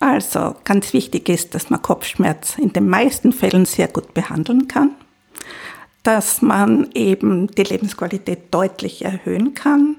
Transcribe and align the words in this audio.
Also 0.00 0.56
ganz 0.64 0.94
wichtig 0.94 1.28
ist, 1.28 1.54
dass 1.54 1.68
man 1.68 1.82
Kopfschmerz 1.82 2.56
in 2.56 2.72
den 2.72 2.88
meisten 2.88 3.34
Fällen 3.34 3.66
sehr 3.66 3.86
gut 3.86 4.14
behandeln 4.14 4.66
kann, 4.66 4.92
dass 6.02 6.40
man 6.40 6.88
eben 6.94 7.48
die 7.48 7.64
Lebensqualität 7.64 8.44
deutlich 8.50 9.04
erhöhen 9.04 9.52
kann. 9.52 9.96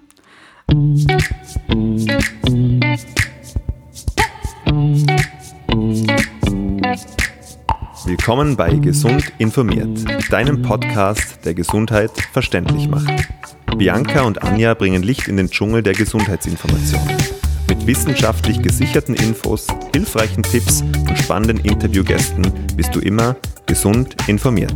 Willkommen 8.06 8.58
bei 8.58 8.74
Gesund 8.78 9.31
informiert, 9.38 10.04
deinem 10.31 10.63
Podcast, 10.63 11.46
der 11.46 11.54
Gesundheit 11.54 12.10
verständlich 12.33 12.88
macht. 12.88 13.13
Bianca 13.78 14.24
und 14.24 14.42
Anja 14.42 14.74
bringen 14.74 15.04
Licht 15.04 15.28
in 15.28 15.38
den 15.38 15.52
Dschungel 15.52 15.83
der 15.83 15.94
Gesundheitsinformation. 15.94 17.08
Mit 17.72 17.88
wissenschaftlich 17.88 18.62
gesicherten 18.62 19.16
Infos, 19.16 19.66
hilfreichen 19.95 20.44
Tipps 20.44 20.81
und 20.81 21.17
spannenden 21.17 21.63
Interviewgästen 21.63 22.52
bist 22.75 22.94
du 22.94 22.99
immer 22.99 23.38
gesund 23.66 24.13
informiert. 24.27 24.75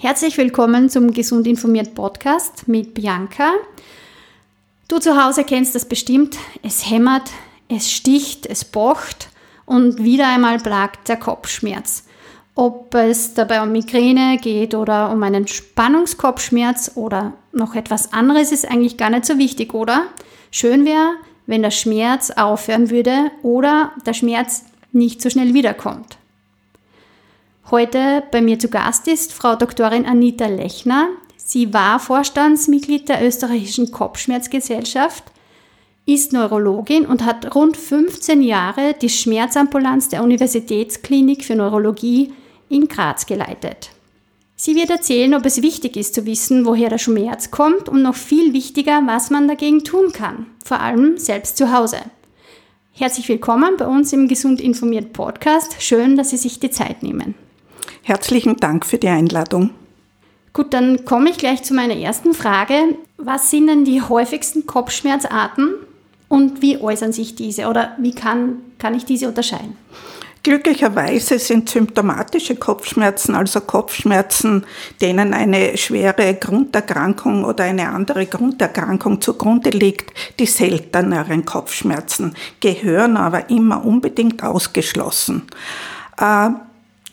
Herzlich 0.00 0.38
willkommen 0.38 0.88
zum 0.88 1.12
Gesund 1.12 1.48
informiert 1.48 1.96
Podcast 1.96 2.68
mit 2.68 2.94
Bianca. 2.94 3.54
Du 4.86 5.00
zu 5.00 5.20
Hause 5.20 5.42
kennst 5.42 5.74
das 5.74 5.84
bestimmt. 5.84 6.38
Es 6.62 6.88
hämmert, 6.88 7.28
es 7.66 7.90
sticht, 7.90 8.46
es 8.46 8.64
pocht 8.64 9.30
und 9.66 10.04
wieder 10.04 10.28
einmal 10.28 10.58
plagt 10.58 11.08
der 11.08 11.16
Kopfschmerz. 11.16 12.04
Ob 12.54 12.94
es 12.94 13.32
dabei 13.32 13.62
um 13.62 13.72
Migräne 13.72 14.38
geht 14.38 14.74
oder 14.74 15.10
um 15.10 15.22
einen 15.22 15.46
Spannungskopfschmerz 15.46 16.92
oder 16.96 17.32
noch 17.52 17.74
etwas 17.74 18.12
anderes, 18.12 18.52
ist 18.52 18.70
eigentlich 18.70 18.98
gar 18.98 19.08
nicht 19.08 19.24
so 19.24 19.38
wichtig, 19.38 19.72
oder? 19.72 20.04
Schön 20.50 20.84
wäre, 20.84 21.14
wenn 21.46 21.62
der 21.62 21.70
Schmerz 21.70 22.30
aufhören 22.30 22.90
würde 22.90 23.30
oder 23.42 23.92
der 24.04 24.12
Schmerz 24.12 24.66
nicht 24.92 25.22
so 25.22 25.30
schnell 25.30 25.54
wiederkommt. 25.54 26.18
Heute 27.70 28.22
bei 28.30 28.42
mir 28.42 28.58
zu 28.58 28.68
Gast 28.68 29.08
ist 29.08 29.32
Frau 29.32 29.56
Doktorin 29.56 30.04
Anita 30.04 30.46
Lechner. 30.46 31.08
Sie 31.38 31.72
war 31.72 31.98
Vorstandsmitglied 31.98 33.08
der 33.08 33.26
österreichischen 33.26 33.90
Kopfschmerzgesellschaft, 33.90 35.24
ist 36.04 36.34
Neurologin 36.34 37.06
und 37.06 37.24
hat 37.24 37.54
rund 37.54 37.78
15 37.78 38.42
Jahre 38.42 38.94
die 39.00 39.08
Schmerzambulanz 39.08 40.10
der 40.10 40.22
Universitätsklinik 40.22 41.44
für 41.44 41.54
Neurologie 41.54 42.34
in 42.72 42.88
Graz 42.88 43.26
geleitet. 43.26 43.90
Sie 44.56 44.74
wird 44.74 44.90
erzählen, 44.90 45.34
ob 45.34 45.44
es 45.44 45.60
wichtig 45.60 45.96
ist 45.96 46.14
zu 46.14 46.24
wissen, 46.24 46.64
woher 46.64 46.88
der 46.88 46.98
Schmerz 46.98 47.50
kommt 47.50 47.88
und 47.88 48.02
noch 48.02 48.14
viel 48.14 48.52
wichtiger, 48.52 49.02
was 49.06 49.30
man 49.30 49.46
dagegen 49.46 49.84
tun 49.84 50.12
kann, 50.12 50.46
vor 50.64 50.80
allem 50.80 51.18
selbst 51.18 51.56
zu 51.56 51.72
Hause. 51.72 51.98
Herzlich 52.92 53.28
willkommen 53.28 53.76
bei 53.76 53.86
uns 53.86 54.12
im 54.12 54.28
Gesund 54.28 54.60
informiert 54.60 55.12
Podcast. 55.12 55.82
Schön, 55.82 56.16
dass 56.16 56.30
Sie 56.30 56.36
sich 56.36 56.60
die 56.60 56.70
Zeit 56.70 57.02
nehmen. 57.02 57.34
Herzlichen 58.02 58.56
Dank 58.56 58.86
für 58.86 58.98
die 58.98 59.08
Einladung. 59.08 59.70
Gut, 60.52 60.72
dann 60.74 61.04
komme 61.04 61.30
ich 61.30 61.38
gleich 61.38 61.62
zu 61.62 61.74
meiner 61.74 61.96
ersten 61.96 62.34
Frage. 62.34 62.74
Was 63.16 63.50
sind 63.50 63.66
denn 63.66 63.84
die 63.84 64.02
häufigsten 64.02 64.66
Kopfschmerzarten 64.66 65.74
und 66.28 66.62
wie 66.62 66.78
äußern 66.78 67.12
sich 67.12 67.34
diese 67.34 67.66
oder 67.66 67.96
wie 67.98 68.14
kann, 68.14 68.58
kann 68.78 68.94
ich 68.94 69.04
diese 69.04 69.28
unterscheiden? 69.28 69.76
Glücklicherweise 70.44 71.38
sind 71.38 71.70
symptomatische 71.70 72.56
Kopfschmerzen, 72.56 73.36
also 73.36 73.60
Kopfschmerzen, 73.60 74.66
denen 75.00 75.34
eine 75.34 75.76
schwere 75.76 76.34
Grunderkrankung 76.34 77.44
oder 77.44 77.62
eine 77.62 77.90
andere 77.90 78.26
Grunderkrankung 78.26 79.20
zugrunde 79.20 79.70
liegt, 79.70 80.12
die 80.40 80.46
selteneren 80.46 81.44
Kopfschmerzen, 81.44 82.34
gehören 82.58 83.16
aber 83.16 83.50
immer 83.50 83.84
unbedingt 83.84 84.42
ausgeschlossen. 84.42 85.46
Äh, 86.18 86.50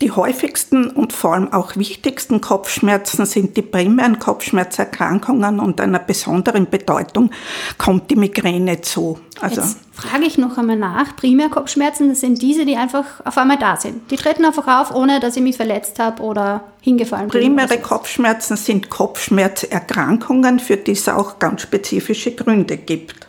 die 0.02 0.11
häufigsten 0.11 0.89
und 0.89 1.11
vor 1.11 1.33
allem 1.33 1.52
auch 1.52 1.75
wichtigsten 1.75 2.39
Kopfschmerzen 2.39 3.26
sind 3.26 3.58
die 3.58 3.61
primären 3.61 4.17
Kopfschmerzerkrankungen 4.17 5.60
und 5.60 5.82
einer 5.82 5.99
besonderen 5.99 6.70
Bedeutung 6.70 7.32
kommt 7.77 8.10
die 8.10 8.15
Migräne 8.15 8.80
zu. 8.80 9.20
Also 9.42 9.60
Jetzt 9.60 9.77
frage 9.92 10.23
ich 10.23 10.37
noch 10.37 10.58
einmal 10.58 10.77
nach. 10.77 11.17
Primärkopfschmerzen, 11.17 12.10
das 12.10 12.21
sind 12.21 12.42
diese, 12.42 12.65
die 12.65 12.77
einfach 12.77 13.05
auf 13.26 13.37
einmal 13.37 13.58
da 13.58 13.76
sind. 13.76 14.10
Die 14.10 14.15
treten 14.15 14.45
einfach 14.45 14.67
auf, 14.67 14.95
ohne 14.95 15.20
dass 15.20 15.36
ich 15.36 15.43
mich 15.43 15.58
verletzt 15.58 15.99
habe 15.99 16.23
oder 16.23 16.64
hingefallen 16.80 17.27
bin. 17.27 17.42
Primäre 17.42 17.77
Kopfschmerzen 17.80 18.55
sind 18.55 18.89
Kopfschmerzerkrankungen, 18.89 20.60
für 20.60 20.77
die 20.77 20.93
es 20.93 21.10
auch 21.10 21.39
ganz 21.39 21.64
spezifische 21.64 22.33
Gründe 22.36 22.77
gibt. 22.77 23.27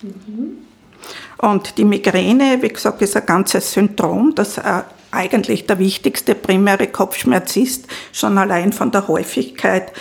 Mhm. 0.00 0.58
Und 1.38 1.76
die 1.76 1.84
Migräne, 1.84 2.62
wie 2.62 2.68
gesagt, 2.68 3.02
ist 3.02 3.16
ein 3.16 3.26
ganzes 3.26 3.72
Syndrom, 3.72 4.32
das 4.34 4.58
eigentlich 5.14 5.66
der 5.66 5.78
wichtigste 5.78 6.34
primäre 6.34 6.86
Kopfschmerz 6.86 7.56
ist, 7.56 7.86
schon 8.12 8.38
allein 8.38 8.72
von 8.72 8.90
der 8.90 9.08
Häufigkeit. 9.08 9.92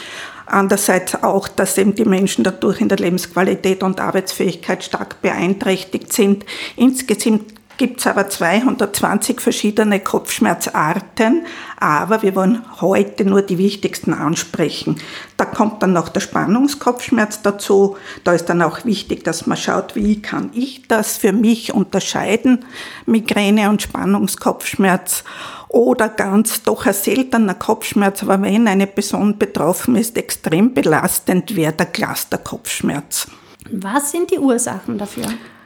Andererseits 0.46 1.24
auch, 1.24 1.48
dass 1.48 1.78
eben 1.78 1.96
die 1.96 2.06
Menschen 2.06 2.44
dadurch 2.44 2.82
in 2.82 2.90
der 2.90 2.98
Lebensqualität 2.98 3.82
und 3.82 4.00
Arbeitsfähigkeit 4.00 4.84
stark 4.84 5.22
beeinträchtigt 5.22 6.12
sind. 6.12 6.46
Insgesamt 6.76 7.54
gibt 7.78 8.00
es 8.00 8.08
aber 8.08 8.30
220 8.30 9.42
verschiedene 9.42 10.00
Kopfschmerzarten, 10.00 11.46
aber 11.80 12.22
wir 12.22 12.36
wollen 12.36 12.62
heute 12.82 13.26
nur 13.26 13.42
die 13.42 13.58
wichtigsten 13.58 14.14
ansprechen. 14.14 15.00
Da 15.38 15.46
kommt 15.46 15.84
dann 15.84 15.94
noch 15.94 16.10
der 16.10 16.22
Spannungskopfschmerz 16.22 17.42
dazu. 17.42 17.98
Da 18.24 18.34
ist 18.34 18.46
dann 18.46 18.62
auch 18.62 18.86
wichtig, 18.86 19.24
dass 19.24 19.48
man 19.48 19.58
schaut, 19.58 19.96
wie 19.96 20.22
kann 20.22 20.52
ich 20.54 20.88
das 20.88 21.18
für 21.18 21.34
mich 21.34 21.74
unterscheiden, 21.74 22.66
Migräne 23.06 23.70
und 23.70 23.82
Spannungskopfschmerz 23.82 25.24
oder 25.70 26.08
ganz 26.08 26.62
doch 26.62 26.86
ein 26.86 26.94
seltener 26.94 27.56
Kopfschmerz, 27.56 28.22
aber 28.22 28.42
wenn 28.44 28.68
eine 28.68 28.86
Person 28.86 29.40
betroffen 29.40 29.96
ist, 29.96 30.18
extrem 30.18 30.74
belastend 30.74 31.56
wäre 31.56 31.74
der 31.74 31.88
Clusterkopfschmerz. 31.88 33.28
Was 33.72 34.12
sind 34.12 34.30
die 34.30 34.38
Ursachen 34.38 34.98
dafür? 34.98 35.26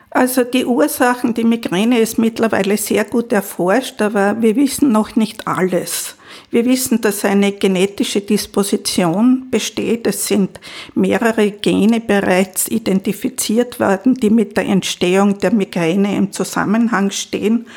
Also 0.09 0.43
die 0.43 0.65
Ursachen, 0.65 1.33
die 1.33 1.43
Migräne 1.43 1.99
ist 1.99 2.17
mittlerweile 2.17 2.77
sehr 2.77 3.03
gut 3.03 3.33
erforscht, 3.33 4.01
aber 4.01 4.41
wir 4.41 4.55
wissen 4.55 4.91
noch 4.91 5.15
nicht 5.15 5.47
alles. 5.47 6.15
Wir 6.49 6.65
wissen, 6.65 7.01
dass 7.01 7.25
eine 7.25 7.51
genetische 7.51 8.21
Disposition 8.21 9.49
besteht. 9.51 10.07
Es 10.07 10.27
sind 10.27 10.61
mehrere 10.95 11.51
Gene 11.51 11.99
bereits 11.99 12.69
identifiziert 12.69 13.81
worden, 13.81 14.13
die 14.13 14.29
mit 14.29 14.55
der 14.55 14.65
Entstehung 14.65 15.39
der 15.39 15.53
Migräne 15.53 16.15
im 16.15 16.31
Zusammenhang 16.31 17.11
stehen. 17.11 17.67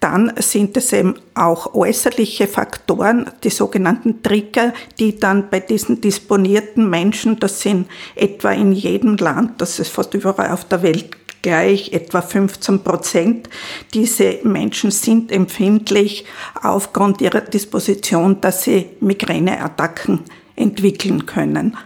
Dann 0.00 0.32
sind 0.38 0.76
es 0.76 0.92
eben 0.92 1.14
auch 1.34 1.74
äußerliche 1.74 2.46
Faktoren, 2.46 3.30
die 3.44 3.50
sogenannten 3.50 4.22
Trigger, 4.22 4.72
die 4.98 5.18
dann 5.18 5.50
bei 5.50 5.60
diesen 5.60 6.00
disponierten 6.00 6.88
Menschen, 6.88 7.38
das 7.38 7.60
sind 7.60 7.86
etwa 8.16 8.50
in 8.50 8.72
jedem 8.72 9.16
Land, 9.16 9.60
das 9.60 9.78
ist 9.78 9.90
fast 9.90 10.14
überall 10.14 10.52
auf 10.52 10.64
der 10.64 10.82
Welt 10.82 11.19
gleich 11.42 11.92
etwa 11.92 12.22
15 12.22 12.82
Prozent. 12.82 13.48
Diese 13.94 14.38
Menschen 14.44 14.90
sind 14.90 15.32
empfindlich 15.32 16.24
aufgrund 16.62 17.20
ihrer 17.20 17.40
Disposition, 17.40 18.40
dass 18.40 18.64
sie 18.64 18.90
Migräneattacken 19.00 20.20
entwickeln 20.56 21.26
können. 21.26 21.76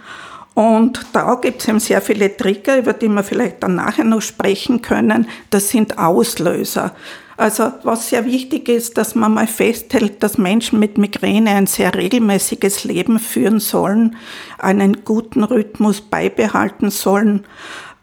Und 0.53 1.05
da 1.11 1.35
gibt 1.35 1.61
es 1.61 1.67
eben 1.67 1.79
sehr 1.79 2.01
viele 2.01 2.35
Trigger, 2.35 2.77
über 2.77 2.93
die 2.93 3.09
wir 3.09 3.23
vielleicht 3.23 3.61
dann 3.61 3.75
nachher 3.75 4.05
noch 4.05 4.21
sprechen 4.21 4.81
können. 4.81 5.27
Das 5.49 5.69
sind 5.69 5.97
Auslöser. 5.97 6.95
Also 7.37 7.73
was 7.83 8.09
sehr 8.09 8.25
wichtig 8.25 8.69
ist, 8.69 8.97
dass 8.97 9.13
man 9.13 9.33
mal 9.33 9.47
festhält, 9.47 10.23
dass 10.23 10.37
Menschen 10.37 10.79
mit 10.79 10.97
Migräne 10.97 11.51
ein 11.51 11.67
sehr 11.67 11.93
regelmäßiges 11.93 12.85
Leben 12.85 13.19
führen 13.19 13.59
sollen, 13.59 14.15
einen 14.57 15.03
guten 15.03 15.43
Rhythmus 15.43 15.99
beibehalten 15.99 16.89
sollen 16.89 17.45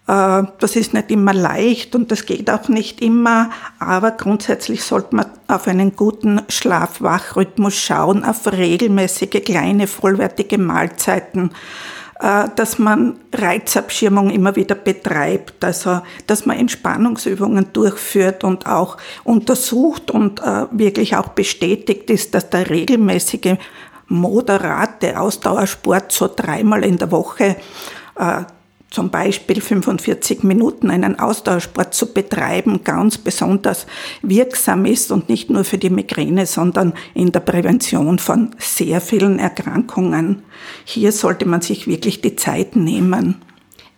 das 0.04 0.74
ist 0.74 0.94
nicht 0.94 1.12
immer 1.12 1.32
leicht 1.32 1.94
und 1.94 2.10
das 2.10 2.26
geht 2.26 2.50
auch 2.50 2.68
nicht 2.68 3.00
immer, 3.00 3.50
aber 3.78 4.10
grundsätzlich 4.10 4.82
sollte 4.82 5.14
man 5.14 5.26
auf 5.46 5.68
einen 5.68 5.94
guten 5.94 6.42
Schlaf-Wach-Rhythmus 6.48 7.74
schauen, 7.74 8.24
auf 8.24 8.50
regelmäßige 8.50 9.44
kleine 9.44 9.86
vollwertige 9.86 10.58
Mahlzeiten, 10.58 11.52
äh, 12.18 12.48
dass 12.56 12.80
man 12.80 13.20
Reizabschirmung 13.32 14.30
immer 14.30 14.56
wieder 14.56 14.74
betreibt, 14.74 15.64
also 15.64 16.02
dass 16.26 16.46
man 16.46 16.58
Entspannungsübungen 16.58 17.72
durchführt 17.72 18.42
und 18.42 18.66
auch 18.66 18.96
untersucht 19.22 20.10
und 20.10 20.40
äh, 20.40 20.66
wirklich 20.72 21.16
auch 21.16 21.28
bestätigt 21.28 22.10
ist, 22.10 22.34
dass 22.34 22.50
der 22.50 22.68
regelmäßige 22.70 23.56
moderate 24.08 25.18
Ausdauersport 25.20 26.10
so 26.10 26.28
dreimal 26.34 26.84
in 26.84 26.96
der 26.98 27.10
Woche 27.12 27.56
zum 28.92 29.10
Beispiel 29.10 29.60
45 29.60 30.42
Minuten 30.44 30.90
einen 30.90 31.18
Ausdauersport 31.18 31.94
zu 31.94 32.12
betreiben, 32.12 32.84
ganz 32.84 33.18
besonders 33.18 33.86
wirksam 34.22 34.84
ist 34.84 35.10
und 35.10 35.28
nicht 35.28 35.50
nur 35.50 35.64
für 35.64 35.78
die 35.78 35.90
Migräne, 35.90 36.46
sondern 36.46 36.92
in 37.14 37.32
der 37.32 37.40
Prävention 37.40 38.18
von 38.18 38.50
sehr 38.58 39.00
vielen 39.00 39.38
Erkrankungen. 39.38 40.42
Hier 40.84 41.10
sollte 41.10 41.46
man 41.46 41.62
sich 41.62 41.86
wirklich 41.86 42.20
die 42.20 42.36
Zeit 42.36 42.76
nehmen. 42.76 43.36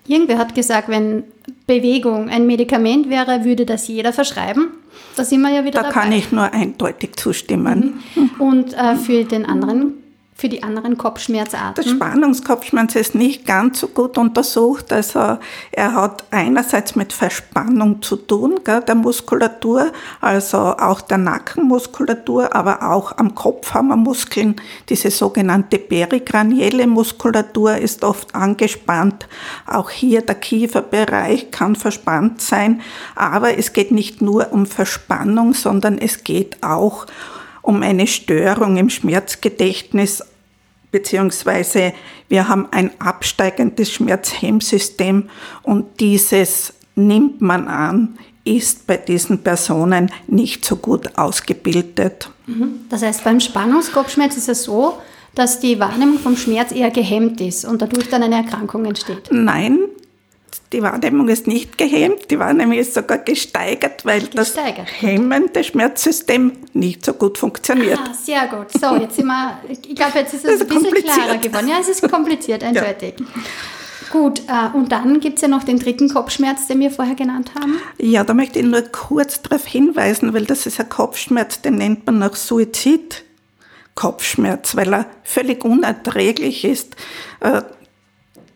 Irgendwer 0.07 0.39
hat 0.39 0.55
gesagt, 0.55 0.89
wenn 0.89 1.25
Bewegung 1.67 2.29
ein 2.29 2.47
Medikament 2.47 3.09
wäre, 3.11 3.45
würde 3.45 3.67
das 3.67 3.89
jeder 3.89 4.13
verschreiben. 4.13 4.69
Da 5.17 5.25
sind 5.25 5.41
wir 5.41 5.51
ja 5.51 5.65
wieder 5.65 5.83
Da 5.83 5.89
dabei. 5.89 6.01
kann 6.01 6.13
ich 6.13 6.31
nur 6.31 6.53
eindeutig 6.53 7.17
zustimmen. 7.17 8.01
Und 8.39 8.75
äh, 8.75 8.97
für 8.97 9.25
den 9.25 9.45
anderen, 9.47 9.95
für 10.37 10.49
die 10.49 10.65
anderen 10.65 10.99
Kopfschmerzarten. 10.99 11.85
Der 11.85 11.91
Spannungskopfschmerz 11.91 12.97
ist 12.97 13.15
nicht 13.15 13.47
ganz 13.47 13.79
so 13.79 13.87
gut 13.87 14.19
untersucht. 14.19 14.93
Also 14.93 15.39
er 15.71 15.95
hat 15.95 16.25
einerseits 16.33 16.97
mit 16.97 17.13
Verspannung 17.13 18.03
zu 18.03 18.17
tun, 18.17 18.61
gell, 18.65 18.81
der 18.81 18.97
Muskulatur, 18.97 19.93
also 20.21 20.59
auch 20.59 21.01
der 21.03 21.19
Nackenmuskulatur, 21.19 22.55
aber 22.55 22.91
auch 22.91 23.17
am 23.17 23.37
Kopf 23.37 23.75
haben 23.75 23.89
wir 23.89 23.97
Muskeln. 23.97 24.57
Diese 24.89 25.13
sogenannte 25.13 25.79
perikranielle 25.79 26.89
Muskulatur 26.89 27.77
ist 27.77 28.03
oft 28.03 28.35
angespannt. 28.35 29.29
Auch 29.69 29.91
hier 29.91 30.23
der 30.23 30.35
Kieferbereich 30.35 31.53
kann 31.53 31.77
verspannt 31.77 32.41
sein. 32.41 32.81
Aber 33.15 33.57
es 33.57 33.73
geht 33.73 33.93
nicht 33.93 34.21
nur 34.21 34.53
um 34.53 34.67
Verspannung, 34.67 35.55
sondern 35.55 35.97
es 35.97 36.25
geht 36.25 36.61
auch 36.65 37.07
um 37.07 37.44
eine 37.67 38.07
Störung 38.07 38.77
im 38.77 38.91
Schmerzgedächtnis, 38.91 40.23
beziehungsweise 40.91 41.93
wir 42.29 42.49
haben 42.49 42.69
ein 42.71 42.91
absteigendes 43.01 43.93
Schmerzhemmsystem 43.93 45.29
und 45.63 46.01
dieses 46.01 46.75
nimmt 46.95 47.41
man 47.41 47.67
an, 47.69 48.19
ist 48.45 48.87
bei 48.87 48.99
diesen 48.99 49.43
Personen 49.43 50.11
nicht 50.27 50.65
so 50.65 50.77
gut 50.77 51.17
ausgebildet. 51.17 52.31
Das 52.91 53.03
heißt, 53.03 53.25
beim 53.25 53.41
Spannungskopfschmerz 53.41 54.37
ist 54.37 54.49
es 54.49 54.65
so, 54.65 54.99
dass 55.35 55.59
die 55.59 55.81
Wahrnehmung 55.81 56.19
vom 56.19 56.37
Schmerz 56.37 56.71
eher 56.71 56.91
gehemmt 56.91 57.41
ist 57.41 57.65
und 57.65 57.83
dadurch 57.83 58.09
dann 58.09 58.23
eine 58.23 58.37
Erkrankung 58.37 58.85
entsteht. 58.85 59.31
Nein, 59.33 59.81
die 60.75 60.83
Wahrnehmung 60.83 61.29
ist 61.29 61.47
nicht 61.47 61.79
gehemmt, 61.79 62.33
die 62.33 62.41
Wahrnehmung 62.41 62.77
ist 62.77 62.95
sogar 62.95 63.19
gesteigert, 63.19 64.05
weil 64.05 64.27
Gesteigert, 64.27 64.89
das 64.89 65.01
hemmende 65.01 65.63
Schmerzsystem 65.63 66.51
nicht 66.73 67.05
so 67.05 67.13
gut 67.13 67.39
funktioniert. 67.39 68.01
Ah, 68.03 68.13
sehr 68.13 68.49
gut. 68.49 68.73
So, 68.73 68.97
jetzt 68.97 69.15
sind 69.15 69.27
wir, 69.27 69.61
ich 69.69 69.95
glaube, 69.95 70.19
jetzt 70.19 70.35
ist 70.35 70.45
es 70.45 70.61
ein 70.61 70.67
bisschen 70.67 71.05
klarer 71.05 71.39
geworden. 71.39 71.69
Ja, 71.69 71.77
es 71.81 71.87
ist 71.89 72.03
kompliziert, 72.11 72.65
eindeutig. 72.65 73.15
Gut, 74.11 74.43
äh, 74.49 74.77
und 74.77 74.91
dann 74.91 75.21
gibt 75.21 75.37
es 75.37 75.43
ja 75.43 75.49
noch 75.49 75.63
den 75.63 75.79
dritten 75.79 76.09
Kopfschmerz, 76.09 76.67
den 76.67 76.81
wir 76.81 76.91
vorher 76.91 77.15
genannt 77.15 77.53
haben. 77.55 77.79
Ja, 77.99 78.25
da 78.25 78.35
möchte 78.35 78.59
ich 78.59 78.65
nur 78.65 78.83
kurz 78.83 79.43
darauf 79.43 79.65
hinweisen, 79.67 80.35
weil 80.35 80.45
das 80.45 80.67
ist 80.67 80.81
ein 80.81 80.89
Kopfschmerz, 80.89 81.61
den 81.61 81.77
nennt 81.77 82.05
man 82.07 82.21
auch 82.23 82.35
Suizid-Kopfschmerz, 82.35 84.75
weil 84.75 84.93
er 84.93 85.07
völlig 85.23 85.65
unerträglich 85.65 86.65
ist. 86.65 86.97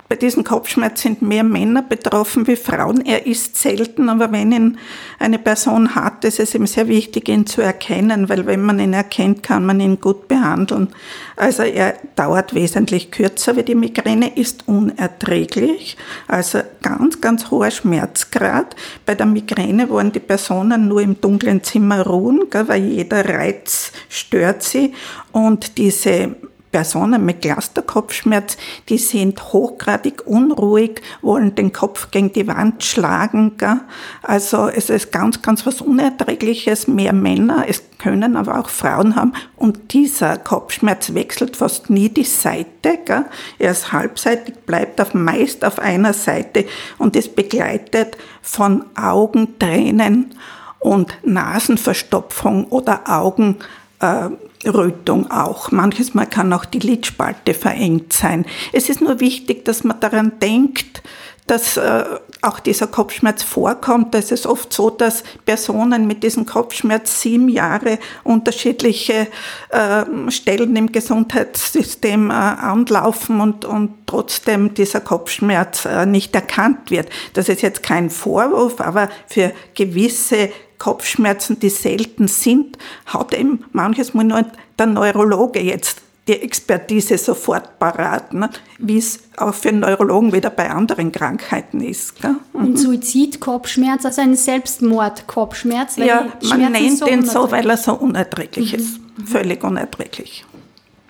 Bei 0.08 0.16
diesem 0.16 0.42
Kopfschmerz 0.42 1.02
sind 1.02 1.20
mehr 1.20 1.44
Männer 1.44 1.82
betroffen 1.82 2.46
wie 2.46 2.56
Frauen. 2.56 3.04
Er 3.04 3.26
ist 3.26 3.56
selten, 3.56 4.08
aber 4.08 4.32
wenn 4.32 4.52
ihn 4.52 4.78
eine 5.18 5.38
Person 5.38 5.94
hat, 5.94 6.24
ist 6.24 6.40
es 6.40 6.54
ihm 6.54 6.66
sehr 6.66 6.88
wichtig, 6.88 7.28
ihn 7.28 7.44
zu 7.44 7.60
erkennen, 7.60 8.30
weil 8.30 8.46
wenn 8.46 8.62
man 8.62 8.78
ihn 8.78 8.94
erkennt, 8.94 9.42
kann 9.42 9.66
man 9.66 9.80
ihn 9.80 10.00
gut 10.00 10.26
behandeln. 10.26 10.88
Also 11.36 11.62
er 11.62 11.96
dauert 12.16 12.54
wesentlich 12.54 13.10
kürzer 13.10 13.56
wie 13.56 13.62
die 13.64 13.74
Migräne, 13.74 14.34
ist 14.34 14.66
unerträglich, 14.66 15.98
also 16.26 16.60
ganz, 16.80 17.20
ganz 17.20 17.50
hoher 17.50 17.70
Schmerzgrad. 17.70 18.76
Bei 19.04 19.14
der 19.14 19.26
Migräne 19.26 19.90
wollen 19.90 20.12
die 20.12 20.20
Personen 20.20 20.88
nur 20.88 21.02
im 21.02 21.20
dunklen 21.20 21.62
Zimmer 21.62 22.06
ruhen, 22.06 22.44
weil 22.50 22.82
jeder 22.82 23.28
Reiz 23.28 23.92
stört 24.08 24.62
sie 24.62 24.94
und 25.32 25.76
diese 25.76 26.34
Personen 26.70 27.24
mit 27.24 27.42
Clusterkopfschmerz, 27.42 28.56
die 28.88 28.98
sind 28.98 29.52
hochgradig 29.52 30.26
unruhig, 30.26 31.00
wollen 31.22 31.54
den 31.54 31.72
Kopf 31.72 32.10
gegen 32.10 32.32
die 32.32 32.46
Wand 32.46 32.84
schlagen. 32.84 33.56
Gell? 33.56 33.80
Also 34.22 34.68
es 34.68 34.90
ist 34.90 35.12
ganz, 35.12 35.42
ganz 35.42 35.64
was 35.66 35.80
Unerträgliches. 35.80 36.88
Mehr 36.88 37.12
Männer, 37.12 37.64
es 37.68 37.82
können 37.98 38.36
aber 38.36 38.58
auch 38.58 38.68
Frauen 38.68 39.16
haben. 39.16 39.32
Und 39.56 39.92
dieser 39.92 40.36
Kopfschmerz 40.36 41.14
wechselt 41.14 41.56
fast 41.56 41.90
nie 41.90 42.08
die 42.08 42.24
Seite. 42.24 42.98
Gell? 43.04 43.24
Er 43.58 43.70
ist 43.70 43.92
halbseitig, 43.92 44.54
bleibt 44.66 45.00
auf, 45.00 45.14
meist 45.14 45.64
auf 45.64 45.78
einer 45.78 46.12
Seite 46.12 46.66
und 46.98 47.16
ist 47.16 47.34
begleitet 47.34 48.16
von 48.42 48.84
Augentränen 48.96 50.34
und 50.80 51.12
Nasenverstopfung 51.24 52.66
oder 52.66 53.02
Augen 53.08 53.56
äh, 54.00 54.28
Rötung 54.68 55.30
auch. 55.30 55.70
Manches 55.70 56.14
Mal 56.14 56.26
kann 56.26 56.52
auch 56.52 56.64
die 56.64 56.78
Lidspalte 56.78 57.54
verengt 57.54 58.12
sein. 58.12 58.46
Es 58.72 58.88
ist 58.88 59.00
nur 59.00 59.20
wichtig, 59.20 59.64
dass 59.64 59.84
man 59.84 60.00
daran 60.00 60.38
denkt, 60.40 61.02
dass 61.48 61.76
äh, 61.76 62.04
auch 62.42 62.60
dieser 62.60 62.86
Kopfschmerz 62.86 63.42
vorkommt. 63.42 64.14
Da 64.14 64.18
ist 64.18 64.30
es 64.30 64.46
oft 64.46 64.72
so, 64.72 64.90
dass 64.90 65.24
Personen 65.44 66.06
mit 66.06 66.22
diesem 66.22 66.46
Kopfschmerz 66.46 67.20
sieben 67.20 67.48
Jahre 67.48 67.98
unterschiedliche 68.22 69.26
äh, 69.70 70.30
Stellen 70.30 70.76
im 70.76 70.92
Gesundheitssystem 70.92 72.30
äh, 72.30 72.34
anlaufen 72.34 73.40
und, 73.40 73.64
und 73.64 74.06
trotzdem 74.06 74.74
dieser 74.74 75.00
Kopfschmerz 75.00 75.84
äh, 75.84 76.06
nicht 76.06 76.34
erkannt 76.34 76.90
wird. 76.90 77.08
Das 77.32 77.48
ist 77.48 77.62
jetzt 77.62 77.82
kein 77.82 78.10
Vorwurf, 78.10 78.80
aber 78.80 79.08
für 79.26 79.52
gewisse 79.74 80.50
Kopfschmerzen, 80.78 81.58
die 81.58 81.70
selten 81.70 82.28
sind, 82.28 82.78
hat 83.06 83.34
eben 83.34 83.64
manches 83.72 84.14
Mal 84.14 84.24
nur 84.24 84.44
der 84.78 84.86
Neurologe 84.86 85.60
jetzt 85.60 86.02
die 86.28 86.42
Expertise 86.42 87.16
sofort 87.16 87.78
parat, 87.78 88.34
ne? 88.34 88.50
wie 88.78 88.98
es 88.98 89.20
auch 89.36 89.54
für 89.54 89.72
Neurologen 89.72 90.32
wieder 90.32 90.50
bei 90.50 90.70
anderen 90.70 91.10
Krankheiten 91.10 91.80
ist. 91.80 92.20
Gell? 92.20 92.36
Und 92.52 92.78
Suizidkopfschmerz, 92.78 94.04
also 94.04 94.20
ein 94.20 94.36
Selbstmordkopfschmerz. 94.36 95.96
Ja, 95.96 96.26
man 96.42 96.72
nennt 96.72 96.98
so 96.98 97.06
den 97.06 97.24
so, 97.24 97.50
weil 97.50 97.68
er 97.68 97.78
so 97.78 97.94
unerträglich 97.94 98.74
ist. 98.74 99.00
Völlig 99.24 99.64
unerträglich. 99.64 100.44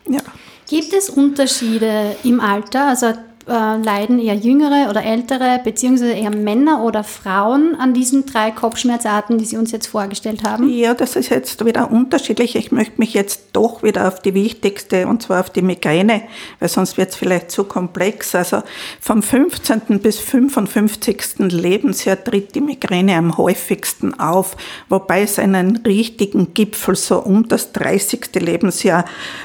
Ja. 0.08 0.20
Gibt 0.68 0.92
es 0.92 1.10
Unterschiede 1.10 2.16
im 2.22 2.40
Alter? 2.40 2.88
Also 2.88 3.12
äh, 3.48 3.76
leiden 3.76 4.18
eher 4.18 4.34
jüngere 4.34 4.90
oder 4.90 5.02
ältere, 5.02 5.60
beziehungsweise 5.64 6.12
eher 6.12 6.34
Männer 6.34 6.84
oder 6.84 7.02
Frauen 7.02 7.74
an 7.74 7.94
diesen 7.94 8.26
drei 8.26 8.50
Kopfschmerzarten, 8.50 9.38
die 9.38 9.44
Sie 9.44 9.56
uns 9.56 9.72
jetzt 9.72 9.86
vorgestellt 9.86 10.44
haben? 10.44 10.68
Ja, 10.68 10.94
das 10.94 11.16
ist 11.16 11.30
jetzt 11.30 11.64
wieder 11.64 11.90
unterschiedlich. 11.90 12.56
Ich 12.56 12.72
möchte 12.72 12.94
mich 12.98 13.14
jetzt 13.14 13.48
doch 13.54 13.82
wieder 13.82 14.06
auf 14.06 14.20
die 14.20 14.34
wichtigste, 14.34 15.06
und 15.06 15.22
zwar 15.22 15.40
auf 15.40 15.50
die 15.50 15.62
Migräne, 15.62 16.22
weil 16.60 16.68
sonst 16.68 16.96
wird 16.96 17.10
es 17.10 17.16
vielleicht 17.16 17.50
zu 17.50 17.64
komplex. 17.64 18.34
Also 18.34 18.62
vom 19.00 19.22
15. 19.22 20.00
bis 20.00 20.18
55. 20.18 21.38
Lebensjahr 21.50 22.22
tritt 22.22 22.54
die 22.54 22.60
Migräne 22.60 23.16
am 23.16 23.36
häufigsten 23.36 24.18
auf, 24.18 24.56
wobei 24.88 25.22
es 25.22 25.38
einen 25.38 25.78
richtigen 25.78 26.54
Gipfel 26.54 26.96
so 26.96 27.18
um 27.18 27.48
das 27.48 27.72
30. 27.72 28.28
Lebensjahr 28.34 29.04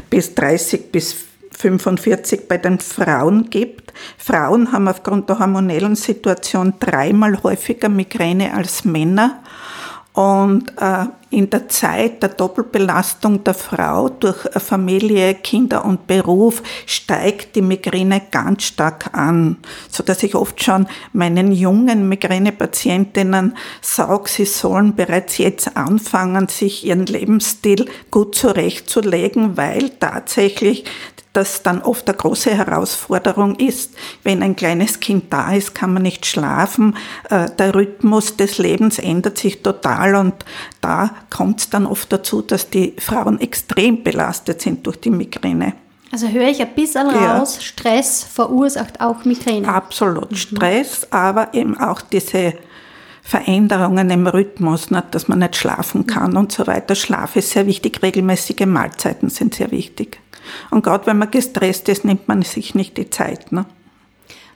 bis 0.10 0.36
30 0.36 0.92
bis 0.92 1.16
45 1.63 2.50
bei 2.50 2.58
den 2.58 2.79
Frauen 2.79 3.50
gibt. 3.50 3.93
Frauen 4.17 4.74
haben 4.74 4.89
aufgrund 4.89 5.29
der 5.29 5.39
hormonellen 5.39 5.96
Situation 5.96 6.74
dreimal 6.79 7.41
häufiger 7.41 7.88
Migräne 7.88 8.53
als 8.53 8.84
Männer. 8.84 9.39
Und 10.12 10.70
äh, 10.77 11.05
in 11.34 11.50
der 11.50 11.68
Zeit 11.68 12.22
der 12.22 12.30
Doppelbelastung 12.30 13.44
der 13.44 13.54
Frau 13.54 14.10
durch 14.10 14.38
Familie, 14.58 15.34
Kinder 15.36 15.84
und 15.84 16.08
Beruf 16.08 16.62
steigt 16.86 17.56
die 17.56 17.62
Migräne 17.62 18.22
ganz 18.32 18.63
stark 18.63 19.10
an, 19.13 19.58
so 19.90 20.04
dass 20.04 20.24
ich 20.24 20.36
oft 20.36 20.63
schon 20.63 20.88
meinen 21.12 21.52
jungen 21.52 22.08
Migränepatientinnen 22.08 23.58
sage, 23.82 24.30
sie 24.30 24.46
sollen 24.46 24.96
bereits 24.96 25.38
jetzt 25.38 25.75
anfangen, 25.75 26.48
sich 26.48 26.86
ihren 26.86 27.06
Lebensstil 27.06 27.88
gut 28.12 28.36
zurechtzulegen, 28.36 29.58
weil 29.58 29.90
tatsächlich 29.90 30.86
das 31.34 31.63
dann 31.63 31.82
oft 31.82 32.08
eine 32.08 32.18
große 32.18 32.56
Herausforderung 32.56 33.56
ist. 33.56 33.96
Wenn 34.24 34.44
ein 34.44 34.56
kleines 34.56 35.00
Kind 35.00 35.34
da 35.34 35.54
ist, 35.54 35.74
kann 35.74 35.94
man 35.94 36.04
nicht 36.04 36.25
schlafen. 36.25 36.96
Äh, 37.30 37.50
Der 37.58 37.74
Rhythmus 37.74 38.38
des 38.38 38.60
Lebens 38.60 39.00
ändert 39.00 39.40
sich 39.40 39.63
total 39.63 40.16
und 40.16 40.34
da 40.80 41.10
kommt 41.34 41.60
es 41.62 41.70
dann 41.70 41.86
oft 41.86 42.12
dazu, 42.13 42.42
dass 42.42 42.70
die 42.70 42.94
Frauen 43.00 43.42
extrem 43.42 44.04
belastet 44.04 44.62
sind 44.62 44.86
durch 44.86 44.98
die 44.98 45.10
Migräne. 45.10 45.74
Also 46.12 46.28
höre 46.28 46.50
ich 46.50 46.62
ein 46.62 46.75
bisschen 46.75 47.08
Ja. 47.10 47.40
raus, 47.40 47.63
Stress 47.63 48.24
verursacht 48.24 49.02
auch 49.02 49.25
Migräne. 49.25 49.68
Absolut 49.68 50.38
Stress, 50.38 51.08
aber 51.10 51.56
eben 51.56 51.75
auch 51.78 52.02
diese 52.02 52.54
Veränderungen 53.24 54.12
im 54.12 54.28
Rhythmus, 54.28 54.92
nicht, 54.92 55.16
dass 55.16 55.28
man 55.28 55.40
nicht 55.40 55.56
schlafen 55.56 56.06
kann 56.06 56.38
und 56.38 56.52
so 56.52 56.68
weiter. 56.68 56.94
Schlaf 56.94 57.36
ist 57.36 57.50
sehr 57.50 57.66
wichtig, 57.66 58.04
regelmäßige 58.04 58.68
Mahlzeiten 58.68 59.30
sind 59.30 59.56
sehr 59.56 59.72
wichtig. 59.72 60.20
Und 60.70 60.84
gerade 60.84 61.08
wenn 61.08 61.18
man 61.18 61.32
gestresst 61.32 61.90
ist, 61.90 62.06
nimmt 62.06 62.28
man 62.28 62.44
sich 62.44 62.75
nicht 62.75 62.98
die 62.98 63.10
Zeit. 63.10 63.52
Ne? 63.52 63.66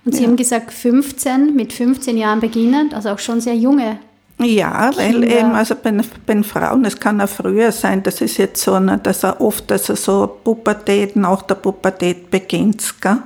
Und 0.06 0.16
Sie 0.16 0.26
haben 0.26 0.36
gesagt, 0.36 0.72
15, 0.72 1.56
mit 1.56 1.74
15 1.74 2.18
Jahren 2.18 2.40
beginnend, 2.40 2.94
also 2.94 3.10
auch 3.10 3.20
schon 3.20 3.42
sehr 3.42 3.56
junge. 3.56 4.00
Ja, 4.40 4.92
weil 4.96 5.14
Kinder. 5.14 5.40
eben, 5.40 5.52
also 5.52 5.76
bei, 5.82 5.92
bei 6.26 6.44
Frauen, 6.44 6.86
es 6.86 7.00
kann 7.00 7.20
auch 7.22 7.30
früher 7.30 7.72
sein, 7.72 8.04
das 8.04 8.22
ist 8.22 8.38
jetzt 8.38 8.62
so, 8.62 8.80
ne, 8.80 9.00
dass 9.02 9.24
er 9.24 9.42
oft, 9.42 9.72
also 9.72 9.96
so 9.96 10.28
Pubertät, 10.44 11.16
nach 11.16 11.42
der 11.42 11.56
Pubertät 11.56 12.30
beginnt, 12.30 13.02
gell? 13.02 13.18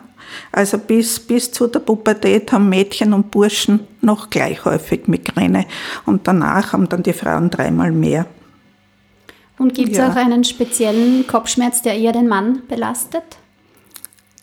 Also 0.53 0.77
bis, 0.77 1.20
bis 1.20 1.51
zu 1.51 1.68
der 1.68 1.80
Pubertät 1.80 2.53
haben 2.53 2.70
Mädchen 2.70 3.12
und 3.12 3.30
Burschen 3.32 3.82
noch 4.00 4.30
gleich 4.30 4.63
häufig 4.63 5.08
Migräne 5.08 5.65
und 6.06 6.25
danach 6.25 6.72
haben 6.72 6.88
dann 6.88 7.03
die 7.03 7.12
Frauen 7.12 7.50
dreimal 7.50 7.91
mehr. 7.91 8.25
Und 9.58 9.74
gibt 9.75 9.91
es 9.91 9.98
ja. 9.98 10.10
auch 10.10 10.15
einen 10.15 10.46
speziellen 10.46 11.27
Kopfschmerz, 11.27 11.82
der 11.82 11.96
eher 11.96 12.13
den 12.13 12.30
Mann 12.30 12.62
belastet? 12.70 13.24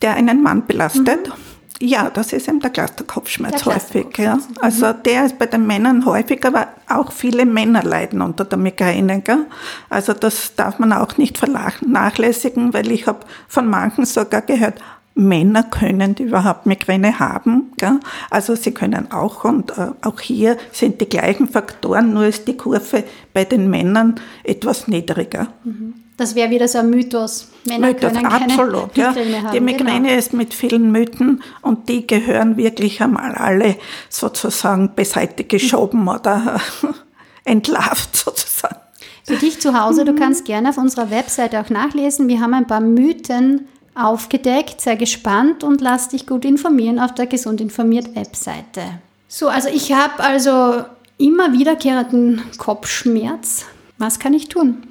Der 0.03 0.13
einen 0.13 0.43
Mann 0.43 0.67
belastet? 0.67 1.27
Mhm. 1.27 1.48
Ja, 1.81 2.09
das 2.09 2.33
ist 2.33 2.49
eben 2.49 2.59
der 2.59 2.71
Clusterkopfschmerz 2.71 3.63
der 3.63 3.75
häufig. 3.75 4.17
Ja. 4.17 4.37
Also 4.59 4.91
der 4.91 5.25
ist 5.25 5.39
bei 5.39 5.45
den 5.45 5.65
Männern 5.65 6.05
häufig, 6.05 6.45
aber 6.45 6.67
auch 6.89 7.11
viele 7.11 7.45
Männer 7.45 7.83
leiden 7.83 8.21
unter 8.21 8.43
der 8.43 8.57
Migräne. 8.57 9.21
Gell? 9.21 9.45
Also 9.89 10.13
das 10.13 10.55
darf 10.55 10.79
man 10.79 10.91
auch 10.91 11.17
nicht 11.17 11.37
vernachlässigen, 11.37 12.73
weil 12.73 12.91
ich 12.91 13.07
habe 13.07 13.19
von 13.47 13.67
manchen 13.67 14.05
sogar 14.05 14.41
gehört, 14.41 14.81
Männer 15.15 15.63
können 15.63 16.15
die 16.15 16.23
überhaupt 16.23 16.65
Migräne 16.65 17.19
haben. 17.19 17.71
Gell? 17.77 17.99
Also 18.29 18.55
sie 18.55 18.73
können 18.73 19.11
auch 19.11 19.45
und 19.45 19.71
äh, 19.77 19.91
auch 20.01 20.19
hier 20.19 20.57
sind 20.73 20.99
die 20.99 21.09
gleichen 21.09 21.47
Faktoren, 21.47 22.13
nur 22.13 22.25
ist 22.25 22.47
die 22.47 22.57
Kurve 22.57 23.05
bei 23.33 23.45
den 23.45 23.69
Männern 23.69 24.15
etwas 24.43 24.87
niedriger. 24.87 25.47
Mhm. 25.63 25.93
Das 26.19 26.35
wäre 26.35 26.49
wieder 26.49 26.67
so 26.67 26.79
ein 26.79 26.89
Mythos. 26.89 27.47
Männer 27.63 27.87
Mythos, 27.87 28.11
können 28.11 28.27
keine 28.27 28.53
absolut. 28.53 28.89
Ja. 28.97 29.15
Haben. 29.15 29.53
Die 29.53 29.61
Migräne 29.61 30.09
genau. 30.09 30.19
ist 30.19 30.33
mit 30.33 30.53
vielen 30.53 30.91
Mythen 30.91 31.41
und 31.61 31.87
die 31.87 32.05
gehören 32.05 32.57
wirklich 32.57 33.01
einmal 33.01 33.35
alle 33.35 33.77
sozusagen 34.09 34.93
beiseite 34.95 35.45
geschoben 35.45 36.01
mhm. 36.01 36.07
oder 36.09 36.59
entlarvt 37.45 38.17
sozusagen. 38.17 38.75
Für 39.23 39.37
dich 39.37 39.61
zu 39.61 39.79
Hause, 39.79 40.03
du 40.03 40.13
kannst 40.13 40.43
gerne 40.43 40.69
auf 40.69 40.77
unserer 40.77 41.09
Webseite 41.09 41.61
auch 41.61 41.69
nachlesen. 41.69 42.27
Wir 42.27 42.41
haben 42.41 42.53
ein 42.53 42.67
paar 42.67 42.81
Mythen 42.81 43.69
aufgedeckt. 43.95 44.81
Sei 44.81 44.95
gespannt 44.95 45.63
und 45.63 45.79
lass 45.79 46.09
dich 46.09 46.27
gut 46.27 46.43
informieren 46.43 46.99
auf 46.99 47.13
der 47.13 47.27
Gesund 47.27 47.61
informiert 47.61 48.13
Webseite. 48.13 48.81
So, 49.29 49.47
also 49.47 49.69
ich 49.69 49.93
habe 49.93 50.21
also 50.21 50.83
immer 51.17 51.53
wiederkehrenden 51.53 52.41
Kopfschmerz. 52.57 53.63
Was 53.97 54.19
kann 54.19 54.33
ich 54.33 54.49
tun? 54.49 54.83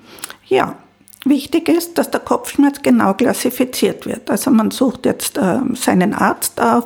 Ja, 0.46 0.76
Wichtig 1.24 1.68
ist, 1.68 1.98
dass 1.98 2.10
der 2.10 2.20
Kopfschmerz 2.20 2.80
genau 2.82 3.12
klassifiziert 3.12 4.06
wird. 4.06 4.30
Also 4.30 4.50
man 4.50 4.70
sucht 4.70 5.04
jetzt 5.04 5.36
äh, 5.36 5.58
seinen 5.74 6.14
Arzt 6.14 6.60
auf. 6.60 6.84